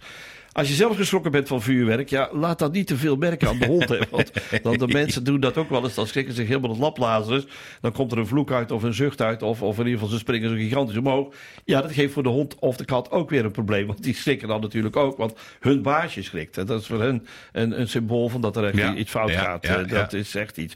Als 0.53 0.69
je 0.69 0.75
zelf 0.75 0.97
geschrokken 0.97 1.31
bent 1.31 1.49
van 1.49 1.62
vuurwerk, 1.62 2.09
ja, 2.09 2.29
laat 2.33 2.59
dat 2.59 2.73
niet 2.73 2.87
te 2.87 2.97
veel 2.97 3.17
merken 3.17 3.49
aan 3.49 3.59
de 3.59 3.67
hond. 3.67 3.89
Hè, 3.89 3.99
want 4.11 4.31
want 4.62 4.79
de 4.79 4.89
mensen 4.89 5.25
doen 5.25 5.41
dat 5.41 5.56
ook 5.56 5.71
wel 5.71 5.85
eens. 5.85 5.95
Dan 5.95 6.06
schrikken 6.06 6.35
ze 6.35 6.41
zich 6.41 6.49
helemaal 6.49 6.71
het 6.71 6.79
laplazers. 6.79 7.45
Dan 7.81 7.93
komt 7.93 8.12
er 8.12 8.19
een 8.19 8.27
vloek 8.27 8.50
uit 8.53 8.71
of 8.71 8.83
een 8.83 8.95
zucht 8.95 9.21
uit. 9.21 9.43
Of, 9.43 9.62
of 9.62 9.79
in 9.79 9.85
ieder 9.85 9.99
geval 9.99 10.09
ze 10.15 10.19
springen 10.19 10.50
zo 10.50 10.56
gigantisch 10.56 10.97
omhoog. 10.97 11.35
Ja, 11.65 11.81
dat 11.83 11.93
geeft 11.93 12.12
voor 12.12 12.23
de 12.23 12.29
hond 12.29 12.55
of 12.59 12.77
de 12.77 12.85
kat 12.85 13.11
ook 13.11 13.31
weer 13.31 13.45
een 13.45 13.50
probleem. 13.50 13.87
Want 13.87 14.03
die 14.03 14.15
schrikken 14.15 14.49
dan 14.49 14.61
natuurlijk 14.61 14.97
ook. 14.97 15.17
Want 15.17 15.39
hun 15.61 15.83
baasje 15.83 16.23
schrikt. 16.23 16.59
En 16.59 16.67
dat 16.67 16.81
is 16.81 16.87
voor 16.87 17.03
hen 17.03 17.27
een, 17.53 17.81
een 17.81 17.89
symbool 17.89 18.29
van 18.29 18.41
dat 18.41 18.56
er 18.56 18.65
echt 18.65 18.77
Ja, 18.77 18.94
iets 18.94 19.11
fout 19.11 19.31
ja, 19.31 19.41
gaat. 19.43 19.67
ja, 19.67 19.83
dat 19.83 20.12
is 20.12 20.35
echt 20.35 20.56
iets. 20.56 20.75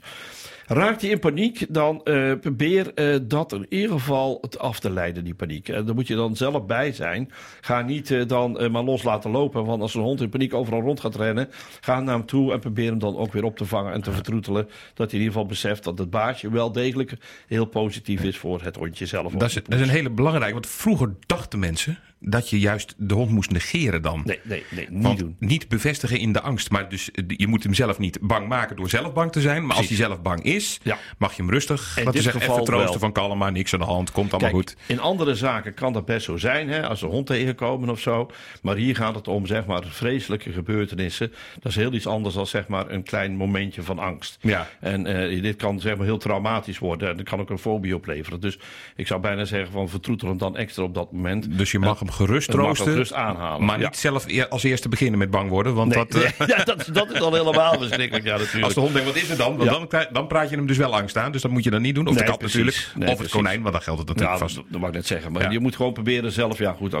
Raakt 0.67 1.01
hij 1.01 1.09
in 1.09 1.19
paniek, 1.19 1.65
dan 1.69 2.03
eh, 2.03 2.33
probeer 2.41 2.93
eh, 2.93 3.19
dat 3.23 3.53
in 3.53 3.65
ieder 3.69 3.91
geval 3.91 4.37
het 4.41 4.59
af 4.59 4.79
te 4.79 4.89
leiden, 4.89 5.23
die 5.23 5.33
paniek. 5.33 5.69
En 5.69 5.85
daar 5.85 5.95
moet 5.95 6.07
je 6.07 6.15
dan 6.15 6.35
zelf 6.35 6.65
bij 6.65 6.91
zijn. 6.91 7.31
Ga 7.61 7.81
niet 7.81 8.11
eh, 8.11 8.27
dan 8.27 8.71
maar 8.71 8.83
los 8.83 9.03
laten 9.03 9.31
lopen. 9.31 9.65
Want 9.65 9.81
als 9.81 9.93
een 9.93 10.01
hond 10.01 10.21
in 10.21 10.29
paniek 10.29 10.53
overal 10.53 10.81
rond 10.81 10.99
gaat 10.99 11.15
rennen, 11.15 11.49
ga 11.81 11.99
naar 11.99 12.15
hem 12.15 12.25
toe 12.25 12.53
en 12.53 12.59
probeer 12.59 12.89
hem 12.89 12.99
dan 12.99 13.17
ook 13.17 13.33
weer 13.33 13.43
op 13.43 13.57
te 13.57 13.65
vangen 13.65 13.93
en 13.93 14.01
te 14.01 14.11
vertroetelen. 14.11 14.67
Dat 14.93 15.11
hij 15.11 15.19
in 15.19 15.25
ieder 15.25 15.31
geval 15.33 15.45
beseft 15.45 15.83
dat 15.83 15.97
het 15.97 16.09
baasje 16.09 16.51
wel 16.51 16.71
degelijk 16.71 17.13
heel 17.47 17.65
positief 17.65 18.23
is 18.23 18.37
voor 18.37 18.61
het 18.61 18.75
hondje 18.75 19.05
zelf. 19.05 19.33
Dat 19.33 19.49
is, 19.49 19.53
dat 19.53 19.73
is 19.73 19.81
een 19.81 19.89
hele 19.89 20.09
belangrijke. 20.09 20.53
Want 20.53 20.67
vroeger 20.67 21.15
dachten 21.25 21.59
mensen 21.59 21.99
dat 22.25 22.49
je 22.49 22.59
juist 22.59 22.93
de 22.97 23.13
hond 23.13 23.29
moest 23.31 23.51
negeren 23.51 24.01
dan. 24.01 24.21
Nee, 24.25 24.39
nee, 24.43 24.63
nee, 24.69 24.87
niet 24.89 25.03
Want 25.03 25.19
doen. 25.19 25.35
niet 25.39 25.67
bevestigen 25.67 26.19
in 26.19 26.33
de 26.33 26.41
angst. 26.41 26.71
Maar 26.71 26.89
dus 26.89 27.11
eh, 27.11 27.23
je 27.27 27.47
moet 27.47 27.63
hem 27.63 27.73
zelf 27.73 27.99
niet 27.99 28.17
bang 28.21 28.47
maken 28.47 28.75
door 28.75 28.89
zelf 28.89 29.13
bang 29.13 29.31
te 29.31 29.41
zijn. 29.41 29.65
Maar 29.65 29.77
als 29.77 29.87
hij 29.87 29.95
zelf 29.97 30.21
bang 30.21 30.43
is, 30.43 30.79
Ja. 30.83 30.97
mag 31.17 31.35
je 31.35 31.41
hem 31.41 31.51
rustig 31.51 31.81
In 31.97 32.03
laten 32.03 32.11
dit 32.13 32.23
zeggen, 32.23 32.41
geval 32.41 32.55
even 32.55 32.67
troosten 32.67 32.89
wel. 32.91 32.99
van 32.99 33.11
kalm 33.11 33.37
maar 33.37 33.51
niks 33.51 33.73
aan 33.73 33.79
de 33.79 33.85
hand. 33.85 34.11
Komt 34.11 34.31
allemaal 34.33 34.51
Kijk, 34.51 34.69
goed. 34.69 34.77
in 34.87 34.99
andere 34.99 35.35
zaken 35.35 35.73
kan 35.73 35.93
dat 35.93 36.05
best 36.05 36.25
zo 36.25 36.37
zijn, 36.37 36.69
hè, 36.69 36.87
als 36.87 37.01
een 37.01 37.09
hond 37.09 37.27
tegenkomen 37.27 37.89
of 37.89 37.99
zo. 37.99 38.29
Maar 38.61 38.75
hier 38.75 38.95
gaat 38.95 39.15
het 39.15 39.27
om 39.27 39.45
zeg 39.45 39.65
maar, 39.65 39.83
vreselijke 39.87 40.51
gebeurtenissen. 40.51 41.31
Dat 41.59 41.71
is 41.71 41.75
heel 41.77 41.93
iets 41.93 42.07
anders 42.07 42.35
dan 42.35 42.47
zeg 42.47 42.67
maar, 42.67 42.89
een 42.89 43.03
klein 43.03 43.35
momentje 43.35 43.81
van 43.83 43.99
angst. 43.99 44.37
Ja. 44.41 44.69
En 44.79 45.05
eh, 45.05 45.41
dit 45.41 45.55
kan 45.55 45.79
zeg 45.79 45.95
maar, 45.97 46.05
heel 46.05 46.17
traumatisch 46.17 46.79
worden. 46.79 47.09
En 47.09 47.17
dat 47.17 47.25
kan 47.29 47.39
ook 47.39 47.49
een 47.49 47.57
fobie 47.57 47.95
opleveren. 47.95 48.39
Dus 48.39 48.59
ik 48.95 49.07
zou 49.07 49.21
bijna 49.21 49.45
zeggen 49.45 49.71
van 49.71 49.89
vertroetel 49.89 50.27
hem 50.27 50.37
dan 50.37 50.57
extra 50.57 50.83
op 50.83 50.93
dat 50.93 51.11
moment. 51.11 51.57
Dus 51.57 51.71
je 51.71 51.79
mag 51.79 51.99
hem 51.99 52.11
gerust 52.13 52.49
troosten. 52.51 53.15
aanhalen. 53.17 53.65
Maar 53.65 53.79
Ja. 53.79 53.85
niet 53.85 53.97
zelf 53.97 54.25
eer- 54.27 54.47
als 54.47 54.63
eerste 54.63 54.89
beginnen 54.89 55.19
met 55.19 55.29
bang 55.31 55.49
worden. 55.49 55.73
Want 55.73 55.95
Nee, 55.95 56.05
dat, 56.07 56.23
eh, 56.23 56.47
ja, 56.57 56.63
dat, 56.63 56.89
dat 56.93 57.11
is 57.11 57.19
dan 57.19 57.33
helemaal 57.35 57.77
verschrikkelijk. 57.79 58.25
Ja, 58.25 58.37
natuurlijk. 58.37 58.63
als 58.63 58.73
de 58.73 58.79
hond 58.79 58.93
denkt, 58.93 59.07
wat 59.07 59.17
is 59.17 59.29
er 59.29 59.37
dan? 59.37 59.57
Want 59.57 59.69
Ja. 59.69 59.85
dan, 59.99 60.05
dan 60.11 60.27
praat 60.27 60.49
je 60.49 60.55
hem 60.55 60.65
dus 60.67 60.77
wel 60.77 60.95
angst 60.95 61.17
aan. 61.17 61.31
Dus 61.31 61.41
dat 61.41 61.51
moet 61.51 61.63
je 61.63 61.69
dan 61.69 61.81
niet 61.81 61.95
doen. 61.95 62.07
Of 62.07 62.13
Nee, 62.13 62.23
de 62.23 62.29
kat 62.29 62.37
precies. 62.39 62.55
natuurlijk. 62.57 62.91
Nee, 62.95 63.09
of 63.11 63.19
het 63.19 63.29
konijn, 63.31 63.61
want 63.61 63.73
dan 63.73 63.81
geldt 63.83 63.99
het 63.99 64.09
natuurlijk 64.09 64.37
vast. 64.39 64.55
dat, 64.55 64.79
mag 64.79 64.89
ik 64.89 64.95
net 64.95 65.07
zeggen. 65.07 65.31
Maar 65.31 65.51
je 65.51 65.59
moet 65.59 65.75
gewoon 65.75 65.93
proberen 65.93 66.31
zelf. 66.31 66.57
Ja, 66.57 66.73
goed. 66.73 66.91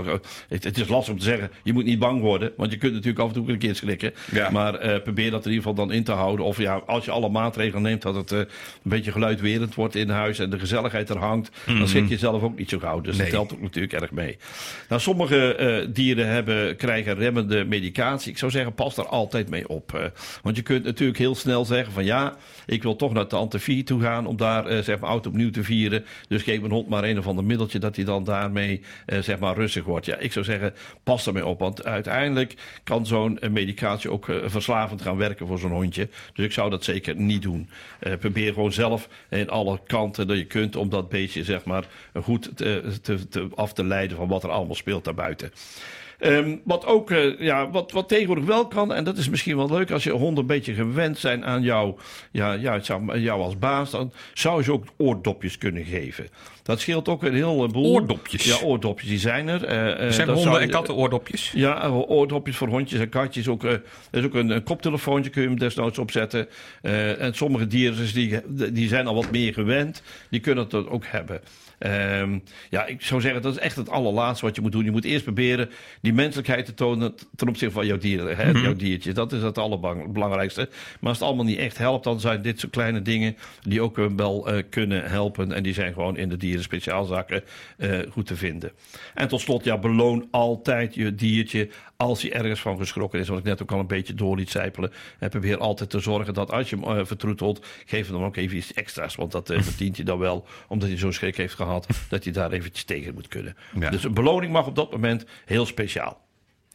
Het, 0.47 0.63
het 0.63 0.77
is 0.77 0.87
lastig 0.87 1.13
om 1.13 1.19
te 1.19 1.25
zeggen. 1.25 1.51
Je 1.63 1.73
moet 1.73 1.85
niet 1.85 1.99
bang 1.99 2.21
worden. 2.21 2.51
Want 2.57 2.71
je 2.71 2.77
kunt 2.77 2.93
natuurlijk 2.93 3.19
af 3.19 3.27
en 3.27 3.33
toe 3.33 3.49
een 3.49 3.57
keer 3.57 3.75
schrikken. 3.75 4.13
Maar 4.51 4.75
eh, 4.75 5.01
probeer 5.01 5.31
dat 5.31 5.45
in 5.45 5.51
ieder 5.51 5.67
geval 5.67 5.85
dan 5.85 5.95
in 5.95 6.03
te 6.03 6.11
houden. 6.11 6.45
Of 6.45 6.57
ja, 6.57 6.81
als 6.85 7.05
je 7.05 7.11
alle 7.11 7.29
maatregelen 7.29 7.81
neemt. 7.81 8.01
dat 8.01 8.15
het 8.15 8.31
eh, 8.31 8.37
een 8.39 8.47
beetje 8.83 9.11
geluidwerend 9.11 9.75
wordt 9.75 9.95
in 9.95 10.09
huis. 10.09 10.39
en 10.39 10.49
de 10.49 10.59
gezelligheid 10.59 11.09
er 11.09 11.17
hangt. 11.17 11.49
dan 11.65 11.87
schrik 11.87 12.09
je 12.09 12.17
zelf 12.17 12.41
ook 12.43 12.57
niet 12.57 12.69
zo 12.69 12.79
gauw. 12.79 13.01
Dus 13.01 13.11
Mhm. 13.13 13.21
Dat 13.23 13.31
telt 13.31 13.53
ook 13.53 13.61
natuurlijk 13.61 13.93
erg 13.93 14.11
mee. 14.11 14.37
Nou, 14.89 15.01
sommige 15.03 15.55
eh, 15.55 15.87
dieren 15.93 16.27
hebben, 16.27 16.75
krijgen 16.75 17.15
remmende 17.15 17.65
medicatie. 17.65 18.31
Ik 18.31 18.37
zou 18.37 18.51
zeggen, 18.51 18.73
pas 18.73 18.95
daar 18.95 19.07
altijd 19.07 19.49
mee 19.49 19.69
op. 19.69 19.93
eh. 19.93 20.05
want 20.41 20.55
je 20.55 20.61
kunt 20.61 20.83
natuurlijk 20.83 21.19
heel 21.19 21.35
snel 21.35 21.65
zeggen: 21.65 21.93
van 21.93 22.05
ja, 22.05 22.35
ik 22.65 22.83
wil 22.83 22.95
toch 22.95 23.13
naar 23.13 23.27
de 23.27 23.35
antivier 23.35 23.85
toe 23.85 24.01
gaan. 24.01 24.25
om 24.25 24.37
daar 24.37 24.65
eh, 24.65 24.79
zeg 24.83 24.99
maar 24.99 25.09
oud 25.09 25.27
opnieuw 25.27 25.49
te 25.51 25.63
vieren. 25.63 26.05
Dus 26.27 26.43
geef 26.43 26.59
mijn 26.59 26.71
hond 26.71 26.87
maar 26.89 27.03
een 27.03 27.17
of 27.17 27.27
ander 27.27 27.43
middeltje. 27.43 27.79
dat 27.79 27.95
hij 27.95 28.05
dan 28.05 28.23
daarmee 28.23 28.81
zeg 29.05 29.39
maar 29.39 29.55
rustig 29.55 29.83
wordt. 29.83 30.05
Ja, 30.05 30.17
ik 30.17 30.31
zou 30.31 30.45
zeggen, 30.45 30.73
pas 31.03 31.23
daarmee 31.23 31.45
op. 31.45 31.59
Want 31.59 31.83
uiteindelijk 31.85 32.53
kan 32.83 33.05
zo'n 33.05 33.39
medicatie 33.51 34.11
ook 34.11 34.25
verslavend 34.45 35.01
gaan 35.01 35.17
werken 35.17 35.47
voor 35.47 35.59
zo'n 35.59 35.71
hondje. 35.71 36.09
Dus 36.33 36.45
ik 36.45 36.51
zou 36.51 36.69
dat 36.69 36.83
zeker 36.83 37.15
niet 37.15 37.41
doen. 37.41 37.69
Probeer 38.19 38.53
gewoon 38.53 38.73
zelf 38.73 39.07
in 39.29 39.49
alle 39.49 39.79
kanten 39.87 40.27
dat 40.27 40.37
je 40.37 40.45
kunt. 40.45 40.75
om 40.75 40.89
dat 40.89 41.09
beestje 41.09 41.43
zeg 41.43 41.65
maar 41.65 41.83
goed 42.23 42.49
te, 42.57 42.83
te- 43.01 43.47
af 43.55 43.73
te 43.73 43.83
leiden 43.83 44.17
van 44.17 44.27
wat 44.27 44.43
er 44.43 44.49
allemaal 44.49 44.75
speelt 44.75 44.92
daarbuiten. 45.01 45.51
Ehm, 46.19 46.55
wat 46.63 46.85
ook, 46.85 47.11
eh, 47.11 47.39
ja, 47.39 47.69
wat, 47.69 47.91
wat 47.91 48.07
tegenwoordig 48.09 48.45
wel 48.45 48.67
kan, 48.67 48.93
en 48.93 49.03
dat 49.03 49.17
is 49.17 49.29
misschien 49.29 49.57
wel 49.57 49.69
leuk 49.69 49.91
als 49.91 50.03
je 50.03 50.11
honden 50.11 50.37
een 50.41 50.47
beetje 50.47 50.73
gewend 50.73 51.17
zijn 51.17 51.45
aan 51.45 51.61
jou, 51.61 51.95
ja, 52.31 52.53
ja, 52.53 52.79
zou- 52.79 53.19
jou 53.19 53.41
als 53.41 53.57
baas, 53.59 53.91
dan 53.91 54.11
zou 54.33 54.63
je 54.63 54.71
ook 54.71 54.85
oordopjes 54.97 55.57
kunnen 55.57 55.85
geven. 55.85 56.27
Dat 56.63 56.79
scheelt 56.79 57.07
ook 57.09 57.23
een 57.23 57.33
heleboel. 57.33 57.91
Oordopjes? 57.93 58.43
Ja, 58.43 58.57
oordopjes, 58.65 59.09
die 59.09 59.19
zijn 59.19 59.47
er. 59.47 59.63
Eh, 59.65 60.05
eh, 60.05 60.11
Zijn 60.11 60.27
honden 60.27 60.43
zou 60.43 60.59
en 60.59 60.65
je- 60.65 60.71
katten 60.71 60.95
oordopjes? 60.95 61.51
ja, 61.55 61.83
eh, 61.83 62.09
oordopjes 62.09 62.55
voor 62.57 62.67
hondjes 62.67 62.99
en 62.99 63.09
katjes. 63.09 63.47
Ook, 63.47 63.63
eh, 63.63 63.71
er 63.71 63.81
is 64.11 64.23
ook 64.25 64.33
een, 64.33 64.49
een 64.49 64.63
koptelefoontje, 64.63 65.31
kun 65.31 65.41
je 65.41 65.47
hem 65.47 65.59
desnoods 65.59 65.97
opzetten. 65.97 66.47
Eh, 66.81 67.21
en 67.21 67.33
sommige 67.33 67.67
dieren 67.67 67.97
dus 67.97 68.13
die, 68.13 68.39
die 68.71 68.87
zijn 68.87 69.07
al 69.07 69.15
wat 69.15 69.31
meer 69.31 69.53
gewend. 69.53 70.01
Die 70.29 70.39
kunnen 70.39 70.69
dat 70.69 70.87
ook 70.89 71.05
hebben. 71.05 71.41
Ehm, 71.83 72.39
ja, 72.69 72.85
ik 72.85 73.01
zou 73.01 73.21
zeggen, 73.21 73.41
dat 73.41 73.55
is 73.55 73.59
echt 73.59 73.75
het 73.75 73.89
allerlaatste 73.89 74.45
wat 74.45 74.55
je 74.55 74.61
moet 74.61 74.71
doen. 74.71 74.83
Je 74.83 74.91
moet 74.91 75.05
eerst 75.05 75.23
proberen 75.23 75.69
die 76.01 76.13
menselijkheid 76.13 76.65
te 76.65 76.73
tonen 76.73 77.15
ten 77.35 77.47
opzichte 77.47 77.73
van 77.73 77.85
jouw 77.85 77.97
dieren, 77.97 78.35
hè, 78.35 78.49
jouw 78.49 78.75
diertje. 78.75 79.13
Dat 79.13 79.31
is 79.31 79.41
het 79.41 79.57
allerbelangrijkste. 79.57 80.69
Maar 80.99 81.09
als 81.09 81.19
het 81.19 81.27
allemaal 81.27 81.45
niet 81.45 81.57
echt 81.57 81.77
helpt, 81.77 82.03
dan 82.03 82.19
zijn 82.19 82.41
dit 82.41 82.59
soort 82.59 82.71
kleine 82.71 83.01
dingen 83.01 83.37
die 83.61 83.81
ook 83.81 83.97
eh, 83.97 84.05
wel 84.15 84.47
eh, 84.47 84.63
kunnen 84.69 85.09
helpen. 85.09 85.51
En 85.51 85.63
die 85.63 85.73
zijn 85.73 85.93
gewoon 85.93 86.17
in 86.17 86.29
de 86.29 86.37
dieren 86.37 86.63
speciaalzaken 86.63 87.43
eh, 87.77 87.99
goed 88.11 88.25
te 88.25 88.35
vinden. 88.35 88.71
En 89.13 89.27
tot 89.27 89.41
slot, 89.41 89.63
ja, 89.63 89.77
beloon 89.77 90.27
altijd 90.31 90.95
je 90.95 91.15
diertje 91.15 91.69
als 91.97 92.21
hij 92.21 92.33
ergens 92.33 92.59
van 92.59 92.77
geschrokken 92.77 93.19
is. 93.19 93.27
Wat 93.27 93.37
ik 93.37 93.43
net 93.43 93.61
ook 93.61 93.71
al 93.71 93.79
een 93.79 93.87
beetje 93.87 94.13
door 94.13 94.35
liet 94.35 94.49
zijpelen. 94.49 94.91
En 95.19 95.29
probeer 95.29 95.57
altijd 95.57 95.89
te 95.89 95.99
zorgen 95.99 96.33
dat 96.33 96.51
als 96.51 96.69
je 96.69 96.75
hem 96.75 96.97
uh, 96.97 97.05
vertroetelt, 97.05 97.65
geef 97.85 98.07
hem 98.07 98.15
dan 98.17 98.25
ook 98.25 98.35
even 98.35 98.57
iets 98.57 98.73
extra's. 98.73 99.15
Want 99.15 99.31
dat 99.31 99.51
verdient 99.69 99.97
je 99.97 100.03
dan 100.03 100.19
wel, 100.19 100.45
omdat 100.67 100.87
hij 100.87 100.97
zo'n 100.97 101.13
schrik 101.13 101.37
heeft 101.37 101.53
gehad, 101.53 101.72
dat 102.09 102.23
hij 102.23 102.33
daar 102.33 102.51
eventjes 102.51 102.83
tegen 102.83 103.13
moet 103.13 103.27
kunnen. 103.27 103.55
Ja. 103.79 103.89
Dus 103.89 104.03
een 104.03 104.13
beloning 104.13 104.51
mag 104.51 104.67
op 104.67 104.75
dat 104.75 104.91
moment 104.91 105.25
heel 105.45 105.65
speciaal. 105.65 106.21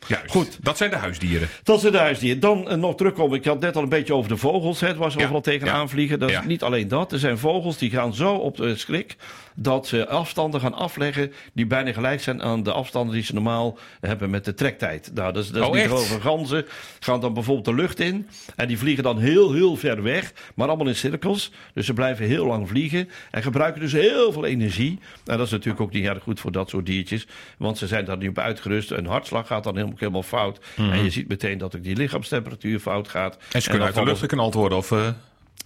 Juist. 0.06 0.30
Goed. 0.30 0.58
Dat 0.62 0.76
zijn 0.76 0.90
de 0.90 0.96
huisdieren. 0.96 1.48
Dat 1.62 1.80
zijn 1.80 1.92
de 1.92 1.98
huisdieren. 1.98 2.40
Dan 2.40 2.68
uh, 2.68 2.74
nog 2.74 2.96
terugkomen. 2.96 3.38
Ik 3.38 3.44
had 3.44 3.60
net 3.60 3.76
al 3.76 3.82
een 3.82 3.88
beetje 3.88 4.14
over 4.14 4.28
de 4.28 4.36
vogels. 4.36 4.80
Het 4.80 4.96
was 4.96 5.16
overal 5.16 5.40
tegenaan 5.40 5.80
ja. 5.80 5.88
vliegen. 5.88 6.18
Dat 6.18 6.28
is 6.28 6.34
Ja. 6.34 6.44
niet 6.44 6.62
alleen 6.62 6.88
dat. 6.88 7.12
Er 7.12 7.18
zijn 7.18 7.38
vogels 7.38 7.78
die 7.78 7.90
gaan 7.90 8.14
zo 8.14 8.34
op 8.34 8.56
de 8.56 8.76
schrik 8.76 9.16
dat 9.60 9.86
ze 9.86 10.08
afstanden 10.08 10.60
gaan 10.60 10.74
afleggen 10.74 11.32
die 11.52 11.66
bijna 11.66 11.92
gelijk 11.92 12.20
zijn 12.20 12.42
aan 12.42 12.62
de 12.62 12.72
afstanden 12.72 13.14
die 13.14 13.24
ze 13.24 13.34
normaal 13.34 13.78
hebben 14.00 14.30
met 14.30 14.44
de 14.44 14.54
trektijd. 14.54 15.10
Nou, 15.14 15.32
dat 15.32 15.44
is, 15.44 15.50
dat 15.50 15.62
is 15.62 15.68
Oh, 15.68 16.00
niet 16.00 16.20
ganzen 16.20 16.66
gaan 17.00 17.20
dan 17.20 17.34
bijvoorbeeld 17.34 17.64
de 17.64 17.74
lucht 17.74 18.00
in 18.00 18.28
en 18.56 18.68
die 18.68 18.78
vliegen 18.78 19.04
dan 19.04 19.18
heel, 19.18 19.52
heel 19.52 19.76
ver 19.76 20.02
weg, 20.02 20.32
maar 20.54 20.68
allemaal 20.68 20.86
in 20.86 20.96
cirkels. 20.96 21.52
Dus 21.74 21.86
ze 21.86 21.92
blijven 21.92 22.26
heel 22.26 22.46
lang 22.46 22.68
vliegen 22.68 23.08
en 23.30 23.42
gebruiken 23.42 23.80
dus 23.80 23.92
heel 23.92 24.32
veel 24.32 24.44
energie. 24.44 24.98
En 25.24 25.36
dat 25.36 25.46
is 25.46 25.52
natuurlijk 25.52 25.80
ook 25.80 25.92
niet 25.92 26.06
erg 26.06 26.22
goed 26.22 26.40
voor 26.40 26.52
dat 26.52 26.68
soort 26.68 26.86
diertjes, 26.86 27.26
want 27.56 27.78
ze 27.78 27.86
zijn 27.86 28.04
daar 28.04 28.16
niet 28.16 28.28
op 28.28 28.38
uitgerust. 28.38 28.90
Een 28.90 29.06
hartslag 29.06 29.46
gaat 29.46 29.64
dan 29.64 29.74
helemaal, 29.74 29.96
helemaal 29.98 30.22
fout 30.22 30.60
en 30.76 31.04
je 31.04 31.10
ziet 31.10 31.28
meteen 31.28 31.58
dat 31.58 31.76
ook 31.76 31.82
die 31.82 31.96
lichaamstemperatuur 31.96 32.80
fout 32.80 33.08
gaat. 33.08 33.36
Mhm. 33.36 33.44
En 33.52 33.62
ze 33.62 33.68
kunnen 33.68 33.86
dan 33.86 33.96
uit 33.96 34.04
de 34.04 34.10
lucht 34.10 34.22
geknald 34.22 34.54
worden. 34.54 34.78
Of, 34.78 34.92
eh, 34.92 35.08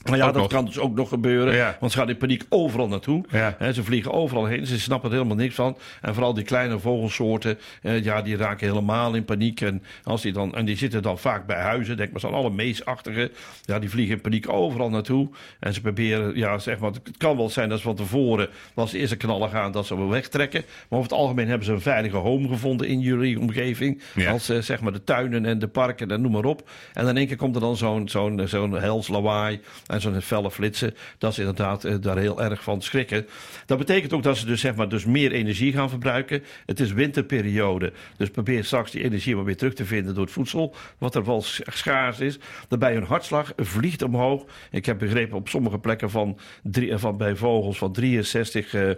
nou 0.05 0.17
ja, 0.17 0.27
Ook 0.27 0.33
dat 0.33 0.43
nog. 0.43 0.51
kan 0.51 0.65
dus 0.65 0.79
ook 0.79 0.95
nog 0.95 1.09
gebeuren. 1.09 1.55
Ja. 1.55 1.77
Want 1.81 1.93
ze 1.93 1.99
gaan 1.99 2.09
in 2.09 2.17
paniek 2.17 2.45
overal 2.49 2.89
naartoe. 2.89 3.25
Ja. 3.31 3.73
Ze 3.73 3.85
vliegen 3.85 4.13
overal 4.13 4.47
heen. 4.47 4.67
Ze 4.67 4.81
snappen 4.81 5.11
er 5.11 5.17
helemaal 5.17 5.37
niks 5.37 5.55
van. 5.55 5.77
En 6.01 6.15
vooral 6.15 6.35
die 6.35 6.45
kleine 6.45 6.79
vogelsoorten, 6.79 7.59
eh, 7.83 8.05
ja, 8.05 8.23
die 8.23 8.37
raken 8.37 8.67
helemaal 8.69 9.15
in 9.15 9.25
paniek. 9.25 9.61
En, 9.61 9.83
als 10.05 10.23
die 10.23 10.33
dan, 10.33 10.55
en 10.55 10.65
die 10.65 10.77
zitten 10.77 11.03
dan 11.03 11.19
vaak 11.19 11.47
bij 11.47 11.61
huizen. 11.61 11.97
Denk 11.97 12.11
maar, 12.11 12.21
zijn 12.21 12.33
alle 12.33 12.51
meesachtige. 12.51 13.31
Ja, 13.65 13.79
die 13.79 13.91
vliegen 13.91 14.15
in 14.15 14.21
paniek 14.21 14.49
overal 14.49 14.91
naartoe. 14.91 15.29
En 15.61 15.75
ze 15.75 15.81
proberen, 15.81 16.37
ja, 16.37 16.59
zeg 16.59 16.79
maar, 16.79 16.91
het 16.91 17.17
kan 17.17 17.37
wel 17.37 17.49
zijn 17.49 17.69
dat 17.69 17.79
ze 17.79 17.85
van 17.85 17.97
tevoren, 17.97 18.49
als 18.75 18.91
ze 18.91 18.99
eerst 18.99 19.17
knallen 19.17 19.51
gaan, 19.51 19.73
dat 19.73 19.87
ze 19.87 19.97
wel 19.97 20.09
wegtrekken. 20.09 20.65
Maar 20.89 20.99
over 20.99 21.11
het 21.11 21.21
algemeen 21.21 21.49
hebben 21.49 21.67
ze 21.67 21.73
een 21.73 21.81
veilige 21.81 22.17
home 22.17 22.49
gevonden 22.49 22.87
in 22.89 23.01
jullie 23.01 23.41
omgeving. 23.41 24.03
Ja. 24.15 24.31
Als 24.31 24.49
eh, 24.49 24.59
zeg 24.59 24.81
maar 24.81 24.93
de 24.93 25.05
tuinen 25.05 25.45
en 25.45 25.59
de 25.59 25.69
parken 25.69 26.11
en 26.11 26.21
noem 26.21 26.33
maar 26.33 26.45
op. 26.45 26.71
En 26.93 27.07
in 27.07 27.17
één 27.17 27.27
keer 27.27 27.37
komt 27.37 27.55
er 27.55 27.61
dan 27.61 27.77
zo'n 27.77 28.09
zo'n 28.09 28.41
zo'n 28.45 28.79
hels 28.79 29.09
lawaai 29.09 29.61
en 29.87 30.01
zo'n 30.01 30.21
felle 30.21 30.51
flitsen. 30.51 30.95
Dat 31.19 31.35
ze 31.35 31.41
inderdaad 31.41 31.85
eh, 31.85 31.95
daar 32.01 32.19
heel 32.19 32.43
erg 32.43 32.63
van 32.63 32.83
schrikken. 32.83 33.27
Dat 33.67 33.79
betekent 33.79 34.13
ook 34.13 34.23
dat 34.23 34.37
ze 34.37 34.47
dus, 34.47 34.61
zeg 34.61 34.75
maar, 34.75 34.89
dus 34.89 35.05
meer 35.05 35.33
energie 35.33 35.73
gaan 35.73 35.91
verbruiken. 35.91 36.43
Het 36.67 36.81
is 36.81 36.93
winterperiode. 36.93 37.93
Dus 38.17 38.31
probeer 38.31 38.65
straks 38.65 38.91
die 38.91 39.05
energie 39.05 39.35
maar 39.35 39.45
weer 39.45 39.57
terug 39.57 39.75
te 39.75 39.85
vinden 39.85 40.15
door 40.15 40.25
het 40.25 40.33
voedsel. 40.33 40.75
Wat 40.99 41.15
er 41.15 41.25
wel 41.25 41.43
sch- 41.43 41.61
schaars 41.67 42.21
is. 42.21 42.39
Daarbij 42.69 42.93
hun 42.93 43.03
hartslag 43.05 43.53
vliegt 43.57 44.03
omhoog. 44.03 44.45
Ik 44.71 44.87
heb 44.87 44.99
begrepen 44.99 45.37
op 45.37 45.49
sommige 45.49 45.79
plekken 45.79 46.11
van, 46.11 46.39
drie, 46.63 46.91
eh, 46.91 46.99
van 46.99 47.17
bij 47.17 47.37
vogels 47.37 47.79
van 47.79 47.93
63 47.93 48.75
eh, 48.75 48.91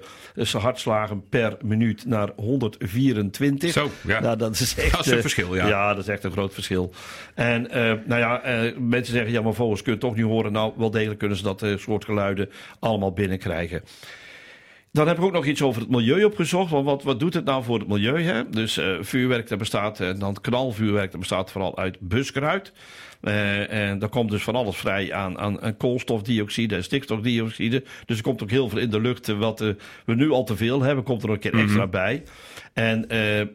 hartslagen 0.53 1.29
per 1.29 1.57
minuut 1.63 2.07
naar 2.07 2.31
124. 2.37 3.73
Zo, 3.73 3.91
ja. 4.07 4.21
Nou, 4.21 4.37
dat 4.37 4.55
is 4.55 4.75
echt 4.77 4.91
Dat 4.91 5.07
is 5.07 5.13
een 5.13 5.21
verschil, 5.21 5.55
ja. 5.55 5.67
Ja, 5.67 5.95
dat 5.95 6.03
is 6.03 6.09
echt 6.09 6.25
een 6.25 6.33
groot 6.33 6.55
verschil. 6.55 6.93
En 7.35 7.63
nou 8.07 8.21
ja, 8.21 8.41
mensen 8.79 9.13
zeggen, 9.15 9.33
ja, 9.33 9.43
maar 9.43 9.55
vogels 9.55 9.83
kunnen 9.83 10.01
toch 10.01 10.17
niet 10.17 10.25
horen. 10.25 10.53
Nou, 10.53 10.73
wel 10.77 10.91
degelijk 10.91 11.19
kunnen 11.19 11.37
ze 11.37 11.43
dat 11.43 11.63
eh, 11.63 11.77
soort 11.77 12.05
geluiden 12.05 12.51
allemaal 12.79 13.13
binnenkrijgen. 13.13 13.83
Dan 14.93 15.09
heb 15.09 15.17
ik 15.19 15.25
ook 15.25 15.33
nog 15.33 15.47
iets 15.47 15.63
over 15.63 15.81
het 15.81 15.91
milieu 15.91 16.25
opgezocht. 16.25 16.71
Want 16.71 16.85
wat, 16.85 17.03
wat 17.03 17.21
doet 17.21 17.35
het 17.35 17.45
nou 17.45 17.65
voor 17.65 17.79
het 17.79 17.89
milieu? 17.89 18.23
Hè? 18.23 18.49
Dus 18.51 18.77
eh, 18.77 18.97
vuurwerk, 19.01 19.49
dat 19.49 19.59
bestaat, 19.59 20.01
en 20.01 20.19
dan 20.19 20.41
knalvuurwerk, 20.41 21.11
dat 21.11 21.21
bestaat 21.21 21.51
vooral 21.51 21.79
uit 21.79 22.01
buskruid. 22.01 22.73
Eh, 23.25 23.73
en 23.91 23.99
daar 23.99 24.09
komt 24.09 24.31
dus 24.31 24.43
van 24.43 24.55
alles 24.55 24.77
vrij 24.77 25.13
aan, 25.13 25.39
aan, 25.39 25.61
aan 25.63 25.77
koolstofdioxide 25.77 26.75
en 26.75 26.85
stikstofdioxide. 26.85 27.83
Dus 28.07 28.17
er 28.17 28.23
komt 28.23 28.43
ook 28.43 28.51
heel 28.51 28.69
veel 28.69 28.79
in 28.79 28.91
de 28.91 29.01
lucht. 29.01 29.29
eh, 29.29 29.39
Wat 29.39 29.61
eh, 29.61 29.69
we 30.07 30.15
nu 30.15 30.31
al 30.31 30.45
te 30.45 30.57
veel 30.57 30.83
hebben, 30.83 31.05
komt 31.05 31.21
er 31.23 31.27
nog 31.27 31.37
een 31.37 31.43
keer 31.51 31.59
extra 31.61 31.87
bij. 31.87 32.23
En 32.73 33.07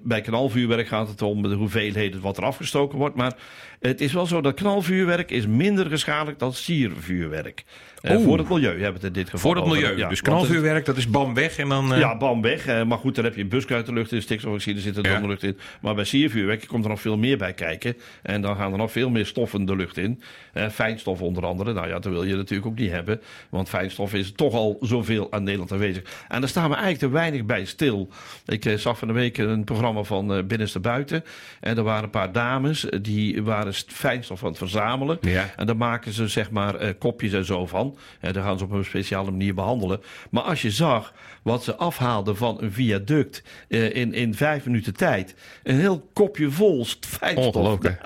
bij 0.04 0.22
knalvuurwerk 0.22 0.88
gaat 0.88 1.08
het 1.08 1.22
om 1.22 1.42
de 1.42 1.54
hoeveelheden 1.56 2.22
wat 2.22 2.38
er 2.38 2.44
afgestoken 2.44 2.98
wordt. 2.98 3.16
Maar 3.16 3.34
het 3.80 4.02
is 4.02 4.14
wel 4.14 4.26
zo 4.26 4.42
dat 4.42 4.54
knalvuurwerk 4.54 5.32
is 5.32 5.48
minder 5.48 5.86
geschadelijk 5.86 6.40
dan 6.40 6.54
siervuurwerk. 6.54 7.64
Voor 8.02 8.38
het 8.38 8.50
milieu 8.50 8.70
hebben 8.82 9.02
we 9.02 9.08
het 9.08 9.18
in 9.18 9.24
dit 9.24 9.30
geval 9.30 9.52
voor 9.52 9.62
het 9.62 9.72
milieu. 9.74 9.98
Ja, 9.98 10.08
dus 10.10 10.18
het- 10.20 10.28
knalvuurwerk, 10.28 10.86
dat 10.86 10.98
is 10.98 11.10
bam 11.10 11.34
weg. 11.34 11.58
En 11.58 11.70
dan, 11.70 11.94
ja, 11.98 12.18
bam 12.18 12.42
weg. 12.42 12.84
Maar 12.86 12.98
goed, 12.98 13.16
dan 13.16 13.24
heb 13.24 13.36
je 13.36 13.46
buskruid 13.46 13.86
de 13.86 13.94
lucht 13.94 14.12
in, 14.12 14.22
stikstofoxide 14.22 14.80
zit 14.80 14.98
er 14.98 15.06
Ja. 15.08 15.20
de 15.20 15.28
lucht 15.28 15.44
in. 15.44 15.58
Maar 15.82 15.96
bij 15.96 16.04
siervuurwerk 16.04 16.68
komt 16.68 16.84
er 16.84 16.90
nog 16.90 17.02
veel 17.02 17.18
meer 17.18 17.38
bij 17.38 17.54
kijken. 17.54 17.98
En 18.24 18.42
dan 18.42 18.56
gaan 18.56 18.72
er 18.72 18.78
nog 18.78 18.92
veel 18.92 19.10
meer 19.10 19.26
stoffen 19.26 19.59
de 19.66 19.75
lucht 19.75 19.98
in. 19.98 20.22
Eh, 20.54 20.70
fijnstof 20.70 21.22
onder 21.22 21.46
andere. 21.46 21.74
Nou 21.74 21.88
ja, 21.88 21.94
dat 22.00 22.12
wil 22.12 22.24
je 22.24 22.36
natuurlijk 22.36 22.68
ook 22.70 22.78
niet 22.78 22.92
hebben. 22.92 23.22
Want 23.50 23.70
fijnstof 23.70 24.13
is 24.13 24.32
toch 24.32 24.54
al 24.54 24.78
zoveel 24.82 25.32
aan 25.32 25.44
Nederland 25.44 25.72
aanwezig. 25.72 26.04
En 26.28 26.39
daar 26.39 26.50
staan 26.50 26.70
we 26.70 26.75
eigenlijk 26.75 27.04
te 27.04 27.10
weinig 27.20 27.46
bij 27.46 27.66
stil. 27.66 28.10
Ik 28.46 28.66
eh, 28.66 28.78
zag 28.78 28.98
van 28.98 29.08
de 29.08 29.13
week 29.13 29.38
een 29.38 29.63
programma 29.63 30.04
van 30.04 30.34
eh, 30.34 30.44
Binnenste 30.44 30.80
Buiten. 30.80 31.24
En 31.60 31.78
er 31.78 31.84
waren 31.84 32.04
een 32.04 32.10
paar 32.10 32.32
dames 32.32 32.89
eh, 32.89 33.00
die 33.01 33.44
waren 33.44 33.74
st- 33.74 33.94
fijnstof 33.94 34.42
aan 34.44 34.50
het 34.50 34.58
verzamelen. 34.58 35.18
Ja. 35.22 35.50
En 35.56 35.66
daar 35.66 35.78
maken 35.78 36.13
ze 36.13 36.28
zeg 36.28 36.51
maar 36.51 36.75
eh, 36.75 36.89
kopjes 37.00 37.34
en 37.34 37.46
zo 37.46 37.66
van. 37.66 37.98
En 38.20 38.34
daar 38.34 38.44
gaan 38.44 38.58
ze 38.58 38.63
op 38.63 38.72
een 38.72 38.86
speciale 38.86 39.32
manier 39.32 39.54
behandelen. 39.54 40.01
Maar 40.32 40.44
als 40.44 40.62
je 40.62 40.72
zag 40.72 41.13
wat 41.44 41.63
ze 41.63 41.75
afhaalden 41.75 42.38
van 42.38 42.58
een 42.62 42.72
viaduct 42.72 43.44
eh, 43.68 43.96
in, 43.96 44.13
in 44.13 44.34
vijf 44.36 44.66
minuten 44.66 44.94
tijd. 44.94 45.36
Een 45.63 45.80
heel 45.80 46.10
kopje 46.13 46.51
vol 46.51 46.86
st- 46.86 47.06
fijnstof. 47.06 47.46
Ongelooflijk. 47.56 47.98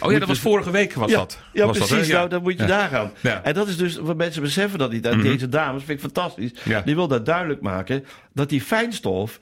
Oh 0.00 0.12
ja, 0.12 0.18
dat 0.18 0.28
was 0.28 0.38
vorige 0.38 0.70
week 0.70 0.92
was 1.00 1.10
ja, 1.10 1.16
dat. 1.16 1.38
Ja, 1.52 1.66
was 1.66 1.78
dat, 1.78 1.88
precies. 1.88 2.06
Ja. 2.06 2.16
Nou, 2.16 2.28
dan 2.28 2.42
moet 2.42 2.58
je 2.58 2.64
daar 2.64 2.88
gaan. 2.88 3.12
Mhm. 3.20 3.38
En 3.42 3.54
dat 3.54 3.68
is 3.68 3.76
dus, 3.76 3.96
wat 3.96 4.16
mensen 4.16 4.42
beseffen 4.42 4.78
dat 4.78 4.92
niet. 4.92 5.06
En 5.06 5.20
Deze 5.20 5.48
dames 5.48 5.84
vind 5.84 5.98
ik 5.98 6.04
fantastisch. 6.04 6.52
Die 6.84 6.94
wil 6.94 7.08
dat 7.08 7.26
duidelijk 7.26 7.60
maken. 7.60 8.04
Dat 8.34 8.48
die 8.48 8.60
fijnstof 8.60 9.38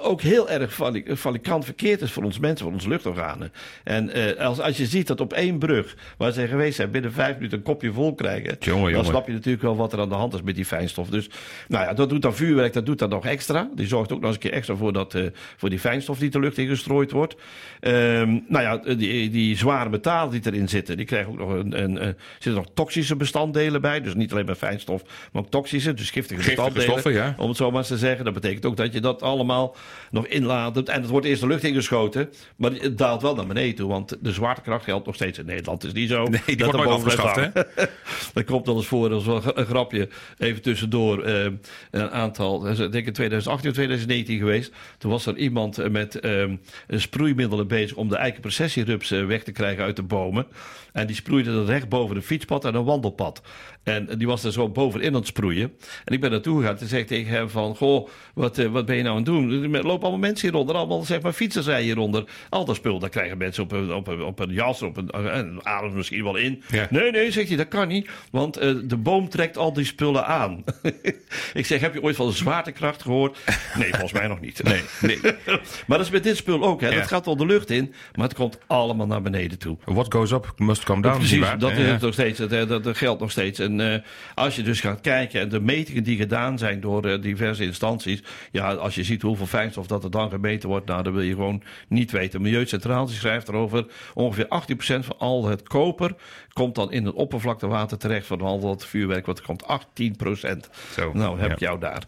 ook 0.00 0.20
heel 0.20 0.50
erg 0.50 0.72
vali- 0.74 1.04
valikant 1.06 1.64
verkeerd 1.64 2.00
is 2.00 2.12
voor 2.12 2.22
ons 2.22 2.38
mensen, 2.38 2.64
voor 2.64 2.74
onze 2.74 2.88
luchtorganen. 2.88 3.52
En 3.84 4.10
eh, 4.10 4.46
als, 4.46 4.60
als 4.60 4.76
je 4.76 4.86
ziet 4.86 5.06
dat 5.06 5.20
op 5.20 5.32
één 5.32 5.58
brug, 5.58 5.96
waar 6.16 6.32
ze 6.32 6.46
geweest 6.46 6.76
zijn, 6.76 6.90
binnen 6.90 7.12
vijf 7.12 7.34
minuten 7.34 7.58
een 7.58 7.64
kopje 7.64 7.92
vol 7.92 8.14
krijgen. 8.14 8.56
Jongen, 8.60 8.82
dan 8.82 8.90
jongen. 8.90 9.04
snap 9.06 9.26
je 9.26 9.32
natuurlijk 9.32 9.62
wel 9.62 9.76
wat 9.76 9.92
er 9.92 10.00
aan 10.00 10.08
de 10.08 10.14
hand 10.14 10.34
is 10.34 10.42
met 10.42 10.54
die 10.54 10.64
fijnstof. 10.64 11.08
Dus 11.08 11.30
nou 11.68 11.84
ja, 11.84 11.94
dat 11.94 12.08
doet 12.08 12.22
dan 12.22 12.34
vuurwerk, 12.34 12.72
dat 12.72 12.86
doet 12.86 12.98
dan 12.98 13.08
nog 13.08 13.26
extra. 13.26 13.68
Die 13.74 13.86
zorgt 13.86 14.12
ook 14.12 14.18
nog 14.20 14.26
eens 14.26 14.34
een 14.34 14.40
keer 14.50 14.52
extra 14.52 14.74
voor, 14.76 14.92
dat, 14.92 15.14
eh, 15.14 15.22
voor 15.56 15.70
die 15.70 15.78
fijnstof 15.78 16.18
die 16.18 16.30
de 16.30 16.40
lucht 16.40 16.58
in 16.58 16.68
gestrooid 16.68 17.10
wordt. 17.10 17.34
Ehm, 17.80 18.38
nou 18.48 18.62
ja, 18.62 18.94
die, 18.94 19.30
die 19.30 19.56
zware 19.56 19.90
metalen 19.90 20.30
die 20.40 20.52
erin 20.52 20.68
zitten, 20.68 20.96
die 20.96 21.06
krijgen 21.06 21.32
ook 21.32 21.38
nog 21.38 21.50
een, 21.50 21.82
een, 21.82 22.06
een- 22.06 22.16
zitten 22.32 22.54
nog 22.54 22.66
toxische 22.74 23.16
bestanddelen 23.16 23.80
bij. 23.80 24.00
Dus 24.00 24.14
niet 24.14 24.32
alleen 24.32 24.46
maar 24.46 24.54
fijnstof, 24.54 25.02
maar 25.32 25.42
ook 25.42 25.50
toxische, 25.50 25.94
dus 25.94 26.10
giftige, 26.10 26.40
Giftige 26.42 26.72
bestanddelen. 26.72 26.88
stoffen, 27.00 27.12
ja. 27.12 27.34
Om 27.38 27.48
het 27.48 27.56
zo 27.56 27.70
maar 27.70 27.78
eens 27.78 27.88
te 27.88 27.98
zeggen. 27.98 28.24
Dat 28.32 28.42
betekent 28.42 28.66
ook 28.66 28.76
dat 28.76 28.92
je 28.92 29.00
dat 29.00 29.22
allemaal 29.22 29.76
nog 30.10 30.26
inlaat. 30.26 30.88
En 30.88 31.00
het 31.00 31.10
wordt 31.10 31.26
eerst 31.26 31.40
de 31.40 31.46
lucht 31.46 31.64
ingeschoten. 31.64 32.30
Maar 32.56 32.72
het 32.72 32.98
daalt 32.98 33.22
wel 33.22 33.34
naar 33.34 33.46
beneden 33.46 33.74
toe. 33.74 33.88
Want 33.88 34.16
de 34.20 34.32
zwaartekracht 34.32 34.84
geldt 34.84 35.06
nog 35.06 35.14
steeds 35.14 35.38
in 35.38 35.46
Nederland. 35.46 35.82
Het 35.82 35.94
is 35.94 36.00
niet 36.00 36.10
zo. 36.10 36.24
Nee, 36.30 36.40
die 36.46 36.56
dat 36.56 36.66
wordt 36.72 36.80
er 36.80 36.86
nooit 36.88 37.04
afgeschaft, 37.04 37.36
hè? 37.36 37.62
Dat 38.34 38.44
komt 38.44 38.66
wel 38.66 38.76
eens 38.76 38.86
voor. 38.86 39.08
Dat 39.08 39.20
is 39.20 39.26
wel 39.26 39.42
een 39.58 39.66
grapje. 39.66 40.08
Even 40.38 40.62
tussendoor. 40.62 41.22
eh, 41.22 41.44
een 41.90 42.10
aantal. 42.10 42.60
dat 42.60 42.78
Ik 42.78 42.92
denk 42.92 43.06
in 43.06 43.12
2018 43.12 43.68
of 43.68 43.74
2019 43.74 44.38
geweest. 44.38 44.72
Toen 44.98 45.10
was 45.10 45.26
er 45.26 45.36
iemand 45.36 45.78
eh, 45.78 45.90
met 45.90 46.20
ehm, 46.20 46.56
sproeimiddelen 46.88 47.68
bezig. 47.68 47.96
om 47.96 48.08
de 48.08 48.16
eikenprocessierups 48.16 49.10
eh, 49.10 49.26
weg 49.26 49.42
te 49.42 49.52
krijgen 49.52 49.84
uit 49.84 49.96
de 49.96 50.02
bomen. 50.02 50.46
En 50.92 51.06
die 51.06 51.16
sproeide 51.16 51.50
er 51.50 51.64
recht 51.64 51.88
boven 51.88 52.16
een 52.16 52.22
fietspad 52.22 52.64
en 52.64 52.74
een 52.74 52.84
wandelpad. 52.84 53.42
En 53.82 54.18
die 54.18 54.26
was 54.26 54.44
er 54.44 54.52
zo 54.52 54.68
bovenin 54.68 55.08
aan 55.08 55.14
het 55.14 55.26
sproeien. 55.26 55.72
En 56.04 56.14
ik 56.14 56.20
ben 56.20 56.30
naartoe 56.30 56.60
gegaan 56.60 56.78
en 56.78 56.88
zei 56.88 57.04
tegen 57.04 57.32
hem 57.32 57.48
van... 57.48 57.76
Goh, 57.76 58.08
wat, 58.34 58.58
eh, 58.58 58.66
wat 58.66 58.86
ben 58.86 58.96
je 58.96 59.02
nou 59.02 59.16
aan 59.16 59.22
het 59.22 59.32
doen? 59.32 59.74
er 59.74 59.82
lopen 59.82 60.02
allemaal 60.02 60.18
mensen 60.18 60.48
hieronder. 60.48 60.76
Allemaal 60.76 61.02
zeg 61.02 61.22
maar 61.22 61.32
fietsers 61.32 61.66
rijden 61.66 61.84
hieronder. 61.84 62.24
Al 62.48 62.64
dat 62.64 62.76
spul, 62.76 62.98
daar 62.98 63.08
krijgen 63.08 63.38
mensen 63.38 63.62
op 63.62 63.72
een, 63.72 63.92
op 63.92 64.06
een, 64.06 64.22
op 64.22 64.38
een 64.38 64.52
jas, 64.52 64.82
op 64.82 64.96
een, 64.96 65.10
en 65.10 65.58
ademen 65.62 65.96
misschien 65.96 66.22
wel 66.22 66.36
in. 66.36 66.62
Ja. 66.68 66.86
Nee, 66.90 67.10
nee, 67.10 67.32
zegt 67.32 67.48
hij, 67.48 67.56
dat 67.56 67.68
kan 67.68 67.88
niet. 67.88 68.10
Want 68.30 68.56
eh, 68.56 68.74
de 68.84 68.96
boom 68.96 69.28
trekt 69.28 69.56
al 69.56 69.72
die 69.72 69.84
spullen 69.84 70.26
aan. 70.26 70.64
ik 71.52 71.66
zeg, 71.66 71.80
heb 71.80 71.94
je 71.94 72.02
ooit 72.02 72.16
van 72.16 72.26
de 72.26 72.32
zwaartekracht 72.32 73.02
gehoord? 73.02 73.38
Nee, 73.78 73.90
volgens 73.90 74.12
mij 74.12 74.26
nog 74.26 74.40
niet. 74.40 74.62
Nee, 74.70 74.82
nee. 75.00 75.20
maar 75.86 75.98
dat 75.98 76.00
is 76.06 76.10
met 76.10 76.22
dit 76.22 76.36
spul 76.36 76.62
ook. 76.62 76.80
Hè. 76.80 76.88
Ja. 76.88 76.94
Dat 76.94 77.06
gaat 77.06 77.24
wel 77.24 77.36
de 77.36 77.46
lucht 77.46 77.70
in, 77.70 77.94
maar 78.14 78.28
het 78.28 78.36
komt 78.36 78.58
allemaal 78.66 79.06
naar 79.06 79.22
beneden 79.22 79.58
toe. 79.58 79.76
What 79.84 80.12
goes 80.14 80.30
up 80.30 80.52
must 80.56 80.84
come 80.84 81.02
down. 81.02 81.18
Precies, 81.18 81.46
dat, 81.58 81.76
Ja, 81.76 81.98
nog 82.00 82.12
steeds, 82.12 82.38
dat, 82.38 82.50
dat, 82.50 82.84
dat 82.84 82.96
geldt 82.96 83.20
nog 83.20 83.30
steeds. 83.30 83.58
En 83.58 83.92
eh, 83.92 84.00
als 84.34 84.56
je 84.56 84.62
dus 84.62 84.80
gaat 84.80 85.00
kijken 85.00 85.40
en 85.40 85.48
de 85.48 85.60
metingen 85.60 86.02
die 86.02 86.16
gedaan 86.16 86.58
zijn 86.58 86.80
door 86.80 87.04
eh, 87.04 87.22
diverse 87.22 87.64
instanties. 87.64 88.09
Ja, 88.50 88.74
als 88.74 88.94
je 88.94 89.04
ziet 89.04 89.22
hoeveel 89.22 89.46
fijnstof 89.46 89.86
dat 89.86 90.04
er 90.04 90.10
dan 90.10 90.30
gemeten 90.30 90.68
wordt, 90.68 90.86
nou, 90.86 91.02
dan 91.02 91.12
wil 91.12 91.22
je 91.22 91.34
gewoon 91.34 91.62
niet 91.88 92.10
weten. 92.10 92.42
Milieucentraal 92.42 93.06
die 93.06 93.14
schrijft 93.14 93.48
erover, 93.48 93.86
ongeveer 94.14 94.46
18% 94.46 95.04
van 95.04 95.18
al 95.18 95.46
het 95.46 95.62
koper 95.62 96.14
komt 96.52 96.74
dan 96.74 96.92
in 96.92 97.04
het 97.04 97.14
oppervlaktewater 97.14 97.98
terecht 97.98 98.26
van 98.26 98.40
al 98.40 98.60
dat 98.60 98.86
vuurwerk. 98.86 99.26
Want 99.26 99.38
er 99.38 99.44
komt 99.44 99.64
18%. 99.64 100.70
Zo, 100.94 101.12
nou, 101.12 101.38
heb 101.38 101.48
ja. 101.48 101.54
ik 101.54 101.60
jou 101.60 101.78
daar. 101.80 102.04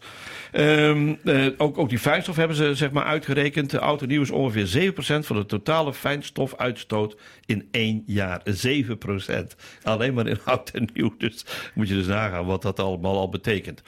Ehm, 0.51 1.13
eh, 1.23 1.45
ook, 1.57 1.77
ook 1.77 1.89
die 1.89 1.99
fijnstof 1.99 2.35
hebben 2.35 2.57
ze 2.57 2.75
zeg 2.75 2.91
maar 2.91 3.03
uitgerekend. 3.03 3.69
De 3.69 3.77
auto 3.77 4.05
nieuw 4.05 4.21
is 4.21 4.31
ongeveer 4.31 4.65
7% 4.67 5.25
van 5.25 5.35
de 5.35 5.45
totale 5.45 5.93
fijnstofuitstoot 5.93 7.17
in 7.45 7.67
één 7.71 8.03
jaar. 8.05 8.41
7%. 8.43 9.55
Alleen 9.83 10.13
maar 10.13 10.27
in 10.27 10.39
oud 10.45 10.69
en 10.69 10.89
nieuw. 10.93 11.13
Dus 11.17 11.45
moet 11.73 11.87
je 11.87 11.93
dus 11.93 12.07
nagaan 12.07 12.45
wat 12.45 12.61
dat 12.61 12.79
allemaal 12.79 13.17
al 13.17 13.29
betekent. 13.29 13.81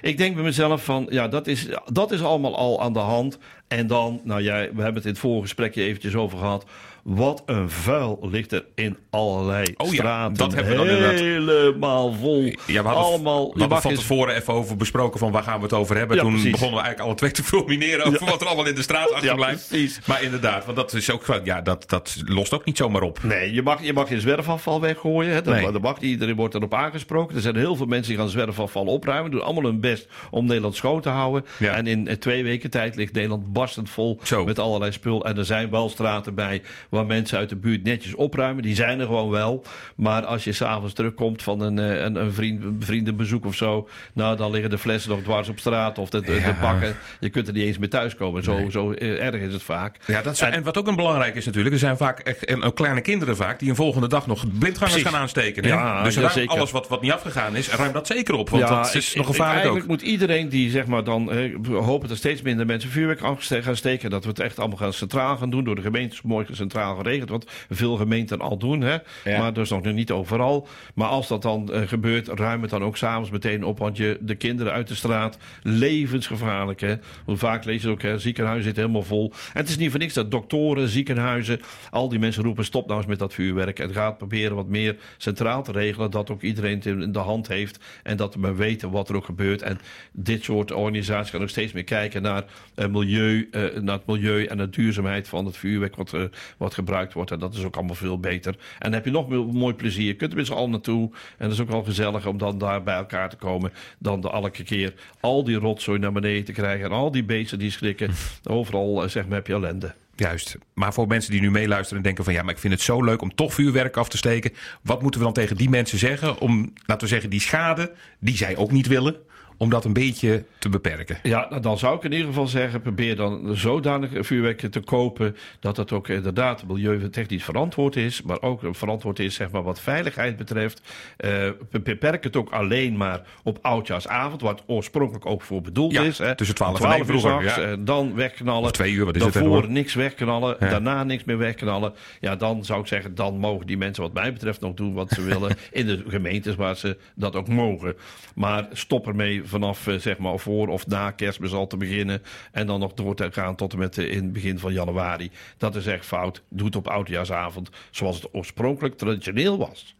Ik 0.00 0.16
denk 0.16 0.34
bij 0.34 0.44
mezelf 0.44 0.84
van, 0.84 1.06
ja, 1.10 1.28
dat 1.28 1.46
is, 1.46 1.57
dat 1.92 2.12
is 2.12 2.22
allemaal 2.22 2.56
al 2.56 2.80
aan 2.80 2.92
de 2.92 2.98
hand. 2.98 3.38
En 3.68 3.86
dan, 3.86 4.20
nou 4.24 4.42
ja, 4.42 4.54
we 4.54 4.82
hebben 4.82 4.94
het 4.94 5.04
in 5.04 5.10
het 5.10 5.18
vorige 5.18 5.42
gesprekje 5.42 5.82
eventjes 5.82 6.14
over 6.14 6.38
gehad. 6.38 6.64
Wat 7.02 7.42
een 7.46 7.70
vuil 7.70 8.18
ligt 8.30 8.52
er 8.52 8.64
in 8.74 8.96
allerlei 9.10 9.74
Oh 9.76 9.86
ja, 9.86 9.92
straten. 9.94 10.36
dat 10.36 10.54
hebben 10.54 10.72
we 10.72 10.78
dan 10.78 10.88
inderdaad. 10.88 11.20
Helemaal 11.20 12.12
vol. 12.12 12.42
Ja, 12.44 12.56
we 12.66 12.88
hadden, 12.88 13.04
allemaal. 13.04 13.44
we 13.46 13.52
je 13.54 13.60
hadden 13.60 13.80
van 13.82 13.94
tevoren 13.94 14.34
even 14.34 14.54
over 14.54 14.76
besproken 14.76 15.18
van 15.18 15.32
waar 15.32 15.42
gaan 15.42 15.56
we 15.56 15.62
het 15.62 15.72
over 15.72 15.96
hebben. 15.96 16.16
Ja, 16.16 16.22
Toen 16.22 16.32
precies. 16.32 16.50
begonnen 16.50 16.76
we 16.76 16.82
eigenlijk 16.84 17.08
alle 17.10 17.18
twee 17.18 17.30
te 17.30 17.42
fulmineren 17.44 18.04
over 18.06 18.26
wat 18.26 18.40
er 18.40 18.46
allemaal 18.46 18.66
in 18.66 18.74
de 18.74 18.82
straat 18.82 19.12
achterblijft. 19.12 19.68
precies. 19.68 20.00
Maar 20.06 20.22
inderdaad, 20.22 20.64
want 20.64 20.76
dat 20.76 20.92
is 20.92 21.10
ook 21.10 21.40
ja, 21.44 21.60
dat, 21.60 21.84
dat 21.88 22.22
lost 22.24 22.54
ook 22.54 22.64
niet 22.64 22.76
zomaar 22.76 23.02
op. 23.02 23.22
Nee, 23.22 23.52
je 23.52 23.62
mag, 23.62 23.82
je 23.84 23.92
mag 23.92 24.08
geen 24.08 24.20
zwerfafval 24.20 24.80
weggooien. 24.80 25.32
Hè. 25.34 25.42
Dat, 25.42 25.54
Nee. 25.54 25.72
dat 25.72 25.82
mag. 25.82 26.00
Iedereen 26.00 26.36
wordt 26.36 26.54
erop 26.54 26.74
aangesproken. 26.74 27.36
Er 27.36 27.42
zijn 27.42 27.56
heel 27.56 27.76
veel 27.76 27.86
mensen 27.86 28.12
die 28.12 28.20
gaan 28.22 28.30
zwerfafval 28.30 28.84
opruimen. 28.86 29.30
Doen 29.30 29.42
allemaal 29.42 29.64
hun 29.70 29.80
best 29.80 30.08
om 30.30 30.46
Nederland 30.46 30.76
schoon 30.76 31.00
te 31.00 31.08
houden. 31.08 31.44
Ja. 31.58 31.72
En 31.74 31.86
in 31.86 32.08
eh, 32.08 32.16
twee 32.16 32.42
weken 32.44 32.70
tijd 32.70 32.96
ligt 32.96 33.12
Nederland 33.12 33.52
barstend 33.58 33.90
vol 33.90 34.20
Zo. 34.22 34.44
met 34.44 34.58
allerlei 34.58 34.92
spul. 34.92 35.24
En 35.24 35.38
er 35.38 35.44
zijn 35.44 35.70
wel 35.70 35.88
straten 35.88 36.34
bij 36.34 36.62
waar 36.88 37.06
mensen 37.06 37.38
uit 37.38 37.48
de 37.48 37.56
buurt 37.56 37.82
netjes 37.84 38.14
opruimen. 38.14 38.62
Die 38.62 38.74
zijn 38.74 39.00
er 39.00 39.06
gewoon 39.06 39.30
wel. 39.30 39.64
Maar 39.96 40.24
als 40.24 40.44
je 40.44 40.52
s'avonds 40.52 40.94
terugkomt 40.94 41.42
van 41.42 41.60
een, 41.60 41.78
eh, 41.78 42.00
een, 42.02 42.14
een 42.16 42.32
vriend, 42.32 42.64
een 42.64 42.76
vriendenbezoek 42.84 43.44
of 43.46 43.54
zo. 43.54 43.88
Nou, 44.12 44.36
dan 44.36 44.50
liggen 44.50 44.70
de 44.70 44.78
flessen 44.78 45.10
nog 45.10 45.22
dwars 45.22 45.48
op 45.48 45.58
straat. 45.58 45.98
Of 45.98 46.10
de, 46.10 46.20
de, 46.20 46.26
de 46.26 46.40
Ja. 46.40 46.56
bakken. 46.60 46.96
Je 47.20 47.28
kunt 47.28 47.46
er 47.46 47.52
niet 47.52 47.64
eens 47.64 47.78
meer 47.78 47.88
thuiskomen. 47.90 48.42
Zo, 48.42 48.66
zo 48.70 48.92
eh, 48.92 49.24
erg 49.26 49.40
is 49.40 49.52
het 49.52 49.62
vaak. 49.62 49.96
Ja, 50.06 50.22
dat 50.22 50.32
is, 50.32 50.40
en, 50.40 50.62
wat 50.62 50.76
ook 50.78 50.86
een 50.86 50.96
belangrijk 50.96 51.34
is 51.34 51.44
natuurlijk, 51.46 51.74
er 51.74 51.80
zijn 51.80 51.96
vaak 51.96 52.18
echt, 52.18 52.44
en 52.44 52.62
ook 52.62 52.76
kleine 52.76 53.00
kinderen 53.00 53.36
vaak 53.36 53.58
die 53.58 53.68
een 53.68 53.76
volgende 53.76 54.08
dag 54.08 54.26
nog 54.26 54.40
blindgangers 54.58 54.92
Precies. 54.92 55.02
gaan 55.10 55.20
aansteken. 55.20 55.62
Hè? 55.62 55.68
Ja, 55.68 56.02
dus 56.02 56.14
ja, 56.14 56.20
ruim 56.20 56.32
zeker. 56.32 56.50
alles 56.56 56.70
wat, 56.70 56.88
wat 56.88 57.02
niet 57.02 57.12
afgegaan 57.12 57.56
is, 57.56 57.68
ruim 57.70 57.92
dat 57.92 58.06
zeker 58.06 58.34
op. 58.34 58.50
Want 58.50 58.68
dat 58.68 58.94
is 58.94 59.10
ik- 59.10 59.16
nog 59.16 59.26
gevaarlijk 59.26 59.56
ook. 59.66 59.72
Eigenlijk 59.72 59.86
moet 60.02 60.02
iedereen 60.10 60.48
die 60.48 60.70
zeg 60.70 60.86
maar 60.86 61.04
dan... 61.04 61.30
eh, 61.32 61.36
we 61.62 61.74
hopen 61.74 62.08
dat 62.08 62.16
steeds 62.16 62.42
minder 62.42 62.66
mensen 62.66 62.90
vuurwerk 62.90 63.20
gaan 63.50 63.76
steken. 63.76 64.10
Dat 64.10 64.22
we 64.22 64.28
het 64.28 64.40
echt 64.40 64.58
allemaal 64.58 64.76
gaan 64.76 64.92
centraal 64.92 65.36
gaan 65.36 65.50
doen. 65.50 65.64
Door 65.64 65.74
de 65.74 65.82
gemeentes 65.82 66.22
mooi 66.22 66.46
centraal 66.50 66.96
geregeld. 66.96 67.28
Wat 67.28 67.50
veel 67.70 67.96
gemeenten 67.96 68.40
al 68.40 68.58
doen. 68.58 68.80
Hè? 68.80 68.96
Ja. 69.24 69.38
Maar 69.38 69.52
dus 69.52 69.70
nog 69.70 69.84
niet 69.84 70.10
overal. 70.10 70.68
Maar 70.94 71.08
als 71.08 71.28
dat 71.28 71.42
dan 71.42 71.72
eh, 71.72 71.88
gebeurt, 71.88 72.28
ruim 72.28 72.62
het 72.62 72.70
dan 72.70 72.84
ook 72.84 72.96
s'avonds 72.96 73.30
meteen 73.30 73.64
op. 73.64 73.78
Want 73.78 73.96
je, 73.96 74.18
de 74.20 74.34
kinderen 74.34 74.72
uit 74.72 74.88
de 74.88 74.94
straat, 74.94 75.38
levensgevaarlijk. 75.62 76.80
Hè? 76.80 76.94
Want 77.24 77.38
vaak 77.38 77.64
lees 77.64 77.82
je 77.82 77.88
ook, 77.88 78.02
hè, 78.02 78.18
ziekenhuizen 78.18 78.64
zitten 78.64 78.82
helemaal 78.82 79.06
vol. 79.06 79.32
En 79.32 79.60
het 79.60 79.68
is 79.68 79.76
niet 79.76 79.90
voor 79.90 80.00
niks 80.00 80.14
dat 80.14 80.30
doktoren, 80.30 80.88
ziekenhuizen... 80.88 81.60
al 81.90 82.08
die 82.08 82.18
mensen 82.18 82.42
roepen, 82.42 82.64
stop 82.64 82.86
nou 82.86 82.98
eens 82.98 83.08
met 83.08 83.18
dat 83.18 83.34
vuurwerk. 83.34 83.78
En 83.78 83.92
gaat 83.92 84.18
proberen 84.18 84.56
wat 84.56 84.68
meer 84.68 84.96
centraal 85.16 85.62
te 85.62 85.72
regelen. 85.72 86.10
Dat 86.10 86.30
ook 86.30 86.42
iedereen 86.42 86.74
het 86.74 86.86
in 86.86 87.12
de 87.12 87.18
hand 87.18 87.48
heeft. 87.48 87.78
En 88.02 88.16
dat 88.16 88.34
we 88.34 88.54
weten 88.54 88.90
wat 88.90 89.08
er 89.08 89.16
ook 89.16 89.24
gebeurt. 89.24 89.62
En 89.62 89.78
dit 90.12 90.44
soort 90.44 90.72
organisaties 90.72 91.30
gaan 91.30 91.42
ook 91.42 91.48
steeds 91.48 91.72
meer 91.72 91.84
kijken 91.84 92.22
naar, 92.22 92.44
eh, 92.74 92.86
milieu, 92.86 93.37
eh, 93.50 93.80
naar 93.80 93.96
het 93.96 94.06
milieu 94.06 94.44
en 94.44 94.56
de 94.56 94.70
duurzaamheid 94.70 95.28
van 95.28 95.46
het 95.46 95.56
vuurwerk 95.56 95.96
wat, 95.96 96.12
eh, 96.12 96.22
wat 96.56 96.74
gebruikt 96.74 97.12
wordt. 97.12 97.30
En 97.30 97.38
dat 97.38 97.54
is 97.54 97.64
ook 97.64 97.76
allemaal 97.76 97.94
veel 97.94 98.20
beter. 98.20 98.52
En 98.52 98.58
dan 98.78 98.92
heb 98.92 99.04
je 99.04 99.10
nog 99.10 99.28
meer 99.28 99.46
mooi 99.46 99.74
plezier. 99.74 100.06
Je 100.06 100.14
kunt 100.14 100.30
er 100.30 100.36
met 100.36 100.46
z'n 100.46 100.52
allen 100.52 100.70
naartoe. 100.70 101.10
En 101.12 101.44
dat 101.44 101.52
is 101.52 101.60
ook 101.60 101.70
wel 101.70 101.82
gezellig 101.82 102.26
om 102.26 102.38
dan 102.38 102.58
daar 102.58 102.82
bij 102.82 102.96
elkaar 102.96 103.30
te 103.30 103.36
komen. 103.36 103.72
Dan 103.98 104.20
de 104.20 104.30
elke 104.30 104.62
keer 104.62 104.94
al 105.20 105.44
die 105.44 105.56
rotzooi 105.56 105.98
naar 105.98 106.12
beneden 106.12 106.44
te 106.44 106.52
krijgen. 106.52 106.84
En 106.84 106.92
al 106.92 107.10
die 107.10 107.24
beesten 107.24 107.58
die 107.58 107.70
schrikken. 107.70 108.10
Overal 108.44 109.02
eh, 109.02 109.08
zeg 109.08 109.26
maar 109.26 109.36
heb 109.36 109.46
je 109.46 109.52
ellende. 109.52 109.94
Juist. 110.14 110.58
Maar 110.74 110.92
voor 110.92 111.06
mensen 111.06 111.30
die 111.30 111.40
nu 111.40 111.50
meeluisteren 111.50 111.96
en 111.96 112.04
denken 112.04 112.24
van 112.24 112.32
ja, 112.32 112.42
maar 112.42 112.54
ik 112.54 112.60
vind 112.60 112.72
het 112.72 112.82
zo 112.82 113.04
leuk 113.04 113.22
om 113.22 113.34
toch 113.34 113.54
vuurwerk 113.54 113.96
af 113.96 114.08
te 114.08 114.16
steken. 114.16 114.52
Wat 114.82 115.02
moeten 115.02 115.20
we 115.20 115.26
dan 115.26 115.34
tegen 115.34 115.56
die 115.56 115.68
mensen 115.68 115.98
zeggen 115.98 116.38
om, 116.38 116.72
laten 116.86 117.06
we 117.06 117.12
zeggen, 117.12 117.30
die 117.30 117.40
schade 117.40 117.92
die 118.18 118.36
zij 118.36 118.56
ook 118.56 118.70
niet 118.70 118.86
willen, 118.86 119.16
om 119.58 119.70
dat 119.70 119.84
een 119.84 119.92
beetje 119.92 120.44
te 120.58 120.68
beperken? 120.68 121.18
Ja, 121.22 121.46
nou, 121.50 121.62
dan 121.62 121.78
zou 121.78 121.96
ik 121.96 122.02
in 122.04 122.12
ieder 122.12 122.26
geval 122.26 122.46
zeggen: 122.46 122.80
probeer 122.80 123.16
dan 123.16 123.56
zodanig 123.56 124.10
vuurwerk 124.26 124.60
te 124.70 124.80
kopen. 124.80 125.36
dat 125.60 125.76
het 125.76 125.92
ook 125.92 126.08
inderdaad 126.08 126.66
milieutechnisch 126.66 127.44
verantwoord 127.44 127.96
is. 127.96 128.22
maar 128.22 128.42
ook 128.42 128.60
verantwoord 128.70 129.18
is 129.18 129.34
zeg 129.34 129.50
maar, 129.50 129.62
wat 129.62 129.80
veiligheid 129.80 130.36
betreft. 130.36 130.80
Eh, 131.16 131.50
beperk 131.70 132.24
het 132.24 132.36
ook 132.36 132.50
alleen 132.50 132.96
maar 132.96 133.20
op 133.42 133.58
oudjaarsavond. 133.62 134.40
het 134.40 134.62
oorspronkelijk 134.66 135.26
ook 135.26 135.42
voor 135.42 135.60
bedoeld 135.60 135.92
Ja, 135.92 136.02
is. 136.02 136.18
Hè. 136.18 136.34
tussen 136.36 136.56
12 136.56 136.78
en 136.80 136.84
Om 136.86 136.90
1 136.90 136.98
uur 137.00 137.06
vroeger, 137.06 137.30
s'nachts, 137.30 137.56
ja. 137.56 137.62
eh, 137.70 137.76
dan 137.80 138.14
wegknallen. 138.14 138.64
Of 138.64 138.70
twee 138.70 138.92
uur, 138.92 139.04
wat 139.04 139.16
is 139.16 139.22
het 139.22 139.32
Daarvoor 139.32 139.50
tegenwoordig? 139.50 139.70
niks 139.82 139.94
wegknallen. 139.94 140.56
Ja. 140.60 140.68
Daarna 140.68 141.04
niks 141.04 141.24
meer 141.24 141.38
wegknallen. 141.38 141.92
Ja, 142.20 142.36
dan 142.36 142.64
zou 142.64 142.80
ik 142.80 142.86
zeggen: 142.86 143.14
dan 143.14 143.38
mogen 143.38 143.66
die 143.66 143.76
mensen, 143.76 144.02
wat 144.02 144.12
mij 144.12 144.32
betreft, 144.32 144.60
nog 144.60 144.74
doen 144.74 144.94
wat 144.94 145.10
ze 145.10 145.22
willen. 145.22 145.56
in 145.70 145.86
de 145.86 146.04
gemeentes 146.06 146.54
waar 146.54 146.76
ze 146.76 146.96
dat 147.14 147.36
ook 147.36 147.48
mogen. 147.48 147.94
Maar 148.34 148.66
stop 148.72 149.06
ermee 149.06 149.44
vanaf 149.48 149.86
eh, 149.86 149.94
zeg 149.94 150.18
maar 150.18 150.38
voor 150.38 150.68
of 150.68 150.86
na 150.86 151.10
kerstmis 151.10 151.52
al 151.52 151.66
te 151.66 151.76
beginnen. 151.76 152.22
En 152.52 152.66
dan 152.66 152.80
nog 152.80 152.94
door 152.94 153.14
te 153.14 153.32
gaan 153.32 153.56
tot 153.56 153.72
en 153.72 153.78
met 153.78 153.98
eh, 153.98 154.10
in 154.10 154.22
het 154.22 154.32
begin 154.32 154.58
van 154.58 154.72
januari. 154.72 155.30
Dat 155.56 155.76
is 155.76 155.86
echt 155.86 156.06
fout. 156.06 156.42
Doe 156.48 156.66
het 156.66 156.76
op 156.76 156.88
oudejaarsavond 156.88 157.70
zoals 157.90 158.16
het 158.16 158.34
oorspronkelijk 158.34 158.96
traditioneel 158.96 159.58
was. 159.58 159.96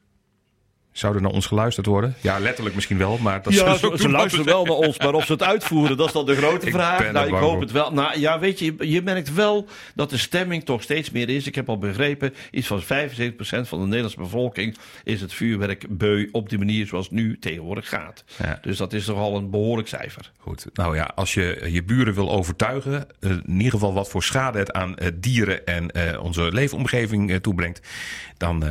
Zou 0.92 1.14
er 1.14 1.22
naar 1.22 1.30
ons 1.30 1.46
geluisterd 1.46 1.86
worden? 1.86 2.14
Ja, 2.20 2.38
letterlijk 2.38 2.74
misschien 2.74 2.98
wel, 2.98 3.18
maar 3.18 3.42
dat 3.42 3.54
ja, 3.54 3.76
ze, 3.76 4.08
luisteren 4.08 4.44
wel 4.44 4.64
naar 4.64 4.76
ons, 4.76 4.98
maar 4.98 5.14
of 5.14 5.24
ze 5.24 5.32
het 5.32 5.42
uitvoeren, 5.42 5.96
dat 5.96 6.06
is 6.06 6.12
dan 6.12 6.26
de 6.26 6.36
grote 6.36 6.66
Ik 6.66 6.72
vraag. 6.72 6.98
ben 6.98 7.12
nou, 7.12 7.26
ik 7.26 7.34
hoop 7.34 7.60
het 7.60 7.70
wel. 7.70 7.92
Nou 7.92 8.18
ja, 8.18 8.38
weet 8.38 8.58
je, 8.58 8.74
je 8.78 9.02
merkt 9.02 9.34
wel 9.34 9.68
dat 9.94 10.10
de 10.10 10.18
stemming 10.18 10.64
toch 10.64 10.82
steeds 10.82 11.10
meer 11.10 11.28
is. 11.28 11.46
Ik 11.46 11.54
heb 11.54 11.68
al 11.68 11.78
begrepen, 11.78 12.34
iets 12.50 12.66
van 12.66 12.82
75% 12.82 12.84
van 12.86 13.80
de 13.80 13.84
Nederlandse 13.84 14.18
bevolking 14.18 14.76
is 15.04 15.20
het 15.20 15.32
vuurwerk 15.32 15.86
beu 15.88 16.28
op 16.32 16.48
die 16.48 16.58
manier 16.58 16.86
zoals 16.86 17.04
het 17.04 17.14
nu 17.14 17.38
tegenwoordig 17.38 17.88
gaat. 17.88 18.24
Ja. 18.42 18.58
Dus 18.62 18.76
dat 18.76 18.92
is 18.92 19.04
toch 19.04 19.18
al 19.18 19.36
een 19.36 19.50
behoorlijk 19.50 19.88
cijfer. 19.88 20.32
Goed, 20.38 20.66
nou 20.72 20.96
ja, 20.96 21.10
als 21.14 21.34
je 21.34 21.66
je 21.70 21.84
buren 21.84 22.14
wil 22.14 22.30
overtuigen, 22.30 23.06
eh, 23.20 23.30
in 23.30 23.56
ieder 23.56 23.70
geval 23.72 23.92
wat 23.92 24.08
voor 24.08 24.22
schade 24.22 24.58
het 24.58 24.72
aan 24.72 24.96
eh, 24.96 25.08
dieren 25.14 25.66
en 25.66 25.90
eh, 25.90 26.22
onze 26.22 26.52
leefomgeving 26.52 27.40
toebrengt, 27.40 27.80
dan 28.36 28.64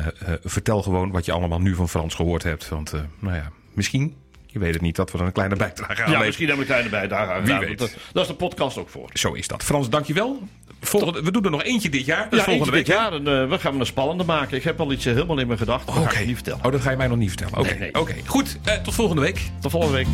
vertel 0.44 0.82
gewoon 0.82 1.10
wat 1.10 1.24
je 1.24 1.32
allemaal 1.32 1.60
nu 1.60 1.74
van 1.74 1.88
Frans 1.88 2.14
gehoord 2.24 2.42
hebt. 2.42 2.68
Want, 2.68 2.92
eh, 2.92 3.00
nou 3.18 3.34
ja, 3.36 3.50
misschien, 3.74 4.14
je 4.46 4.58
weet 4.58 4.72
het 4.72 4.82
niet, 4.82 4.96
dat 4.96 5.12
we 5.12 5.18
er 5.18 5.24
een 5.24 5.32
kleine 5.32 5.56
bijdrage 5.56 6.02
aan 6.02 6.10
Ja, 6.10 6.18
misschien 6.18 6.48
hebben 6.48 6.66
we 6.66 6.72
een 6.72 6.78
kleine 6.82 7.08
bijdrage 7.08 7.32
aan 7.32 7.44
Wie 7.44 7.66
weet. 7.68 7.78
Dat, 7.78 7.94
dat 8.12 8.22
is 8.22 8.28
de 8.28 8.34
podcast 8.34 8.78
ook 8.78 8.88
voor. 8.88 9.10
Zo 9.12 9.32
is 9.32 9.48
dat. 9.48 9.62
Frans, 9.64 9.88
dankjewel. 9.90 10.42
Volgende, 10.80 11.22
we 11.22 11.30
doen 11.32 11.44
er 11.44 11.50
nog 11.50 11.62
eentje 11.62 11.88
dit 11.88 12.04
jaar. 12.04 12.26
Dus 12.30 12.38
ja, 12.38 12.44
volgende 12.44 12.70
week. 12.72 12.86
dit 12.86 12.94
jaar. 12.94 13.12
En, 13.12 13.26
eh, 13.42 13.48
we 13.48 13.58
gaan 13.58 13.80
een 13.80 13.86
spannende 13.86 14.24
maken. 14.24 14.56
Ik 14.56 14.62
heb 14.64 14.80
al 14.80 14.92
iets 14.92 15.06
eh, 15.06 15.12
helemaal 15.14 15.38
in 15.38 15.46
mijn 15.46 15.58
gedachten. 15.58 15.94
Dat 15.94 16.02
Oké. 16.04 16.18
niet 16.18 16.34
vertellen. 16.34 16.64
Oh, 16.64 16.72
dat 16.72 16.80
ga 16.80 16.90
je 16.90 16.96
mij 16.96 17.06
nog 17.06 17.18
niet 17.18 17.28
vertellen. 17.28 17.58
Oké, 17.58 17.68
Nee, 17.68 17.78
nee. 17.78 17.94
Oké. 17.94 18.14
goed. 18.26 18.58
eh, 18.64 18.74
tot 18.74 18.94
volgende 18.94 19.22
week. 19.22 19.40
Tot 19.60 19.70
volgende 19.70 19.96
week. 19.96 20.06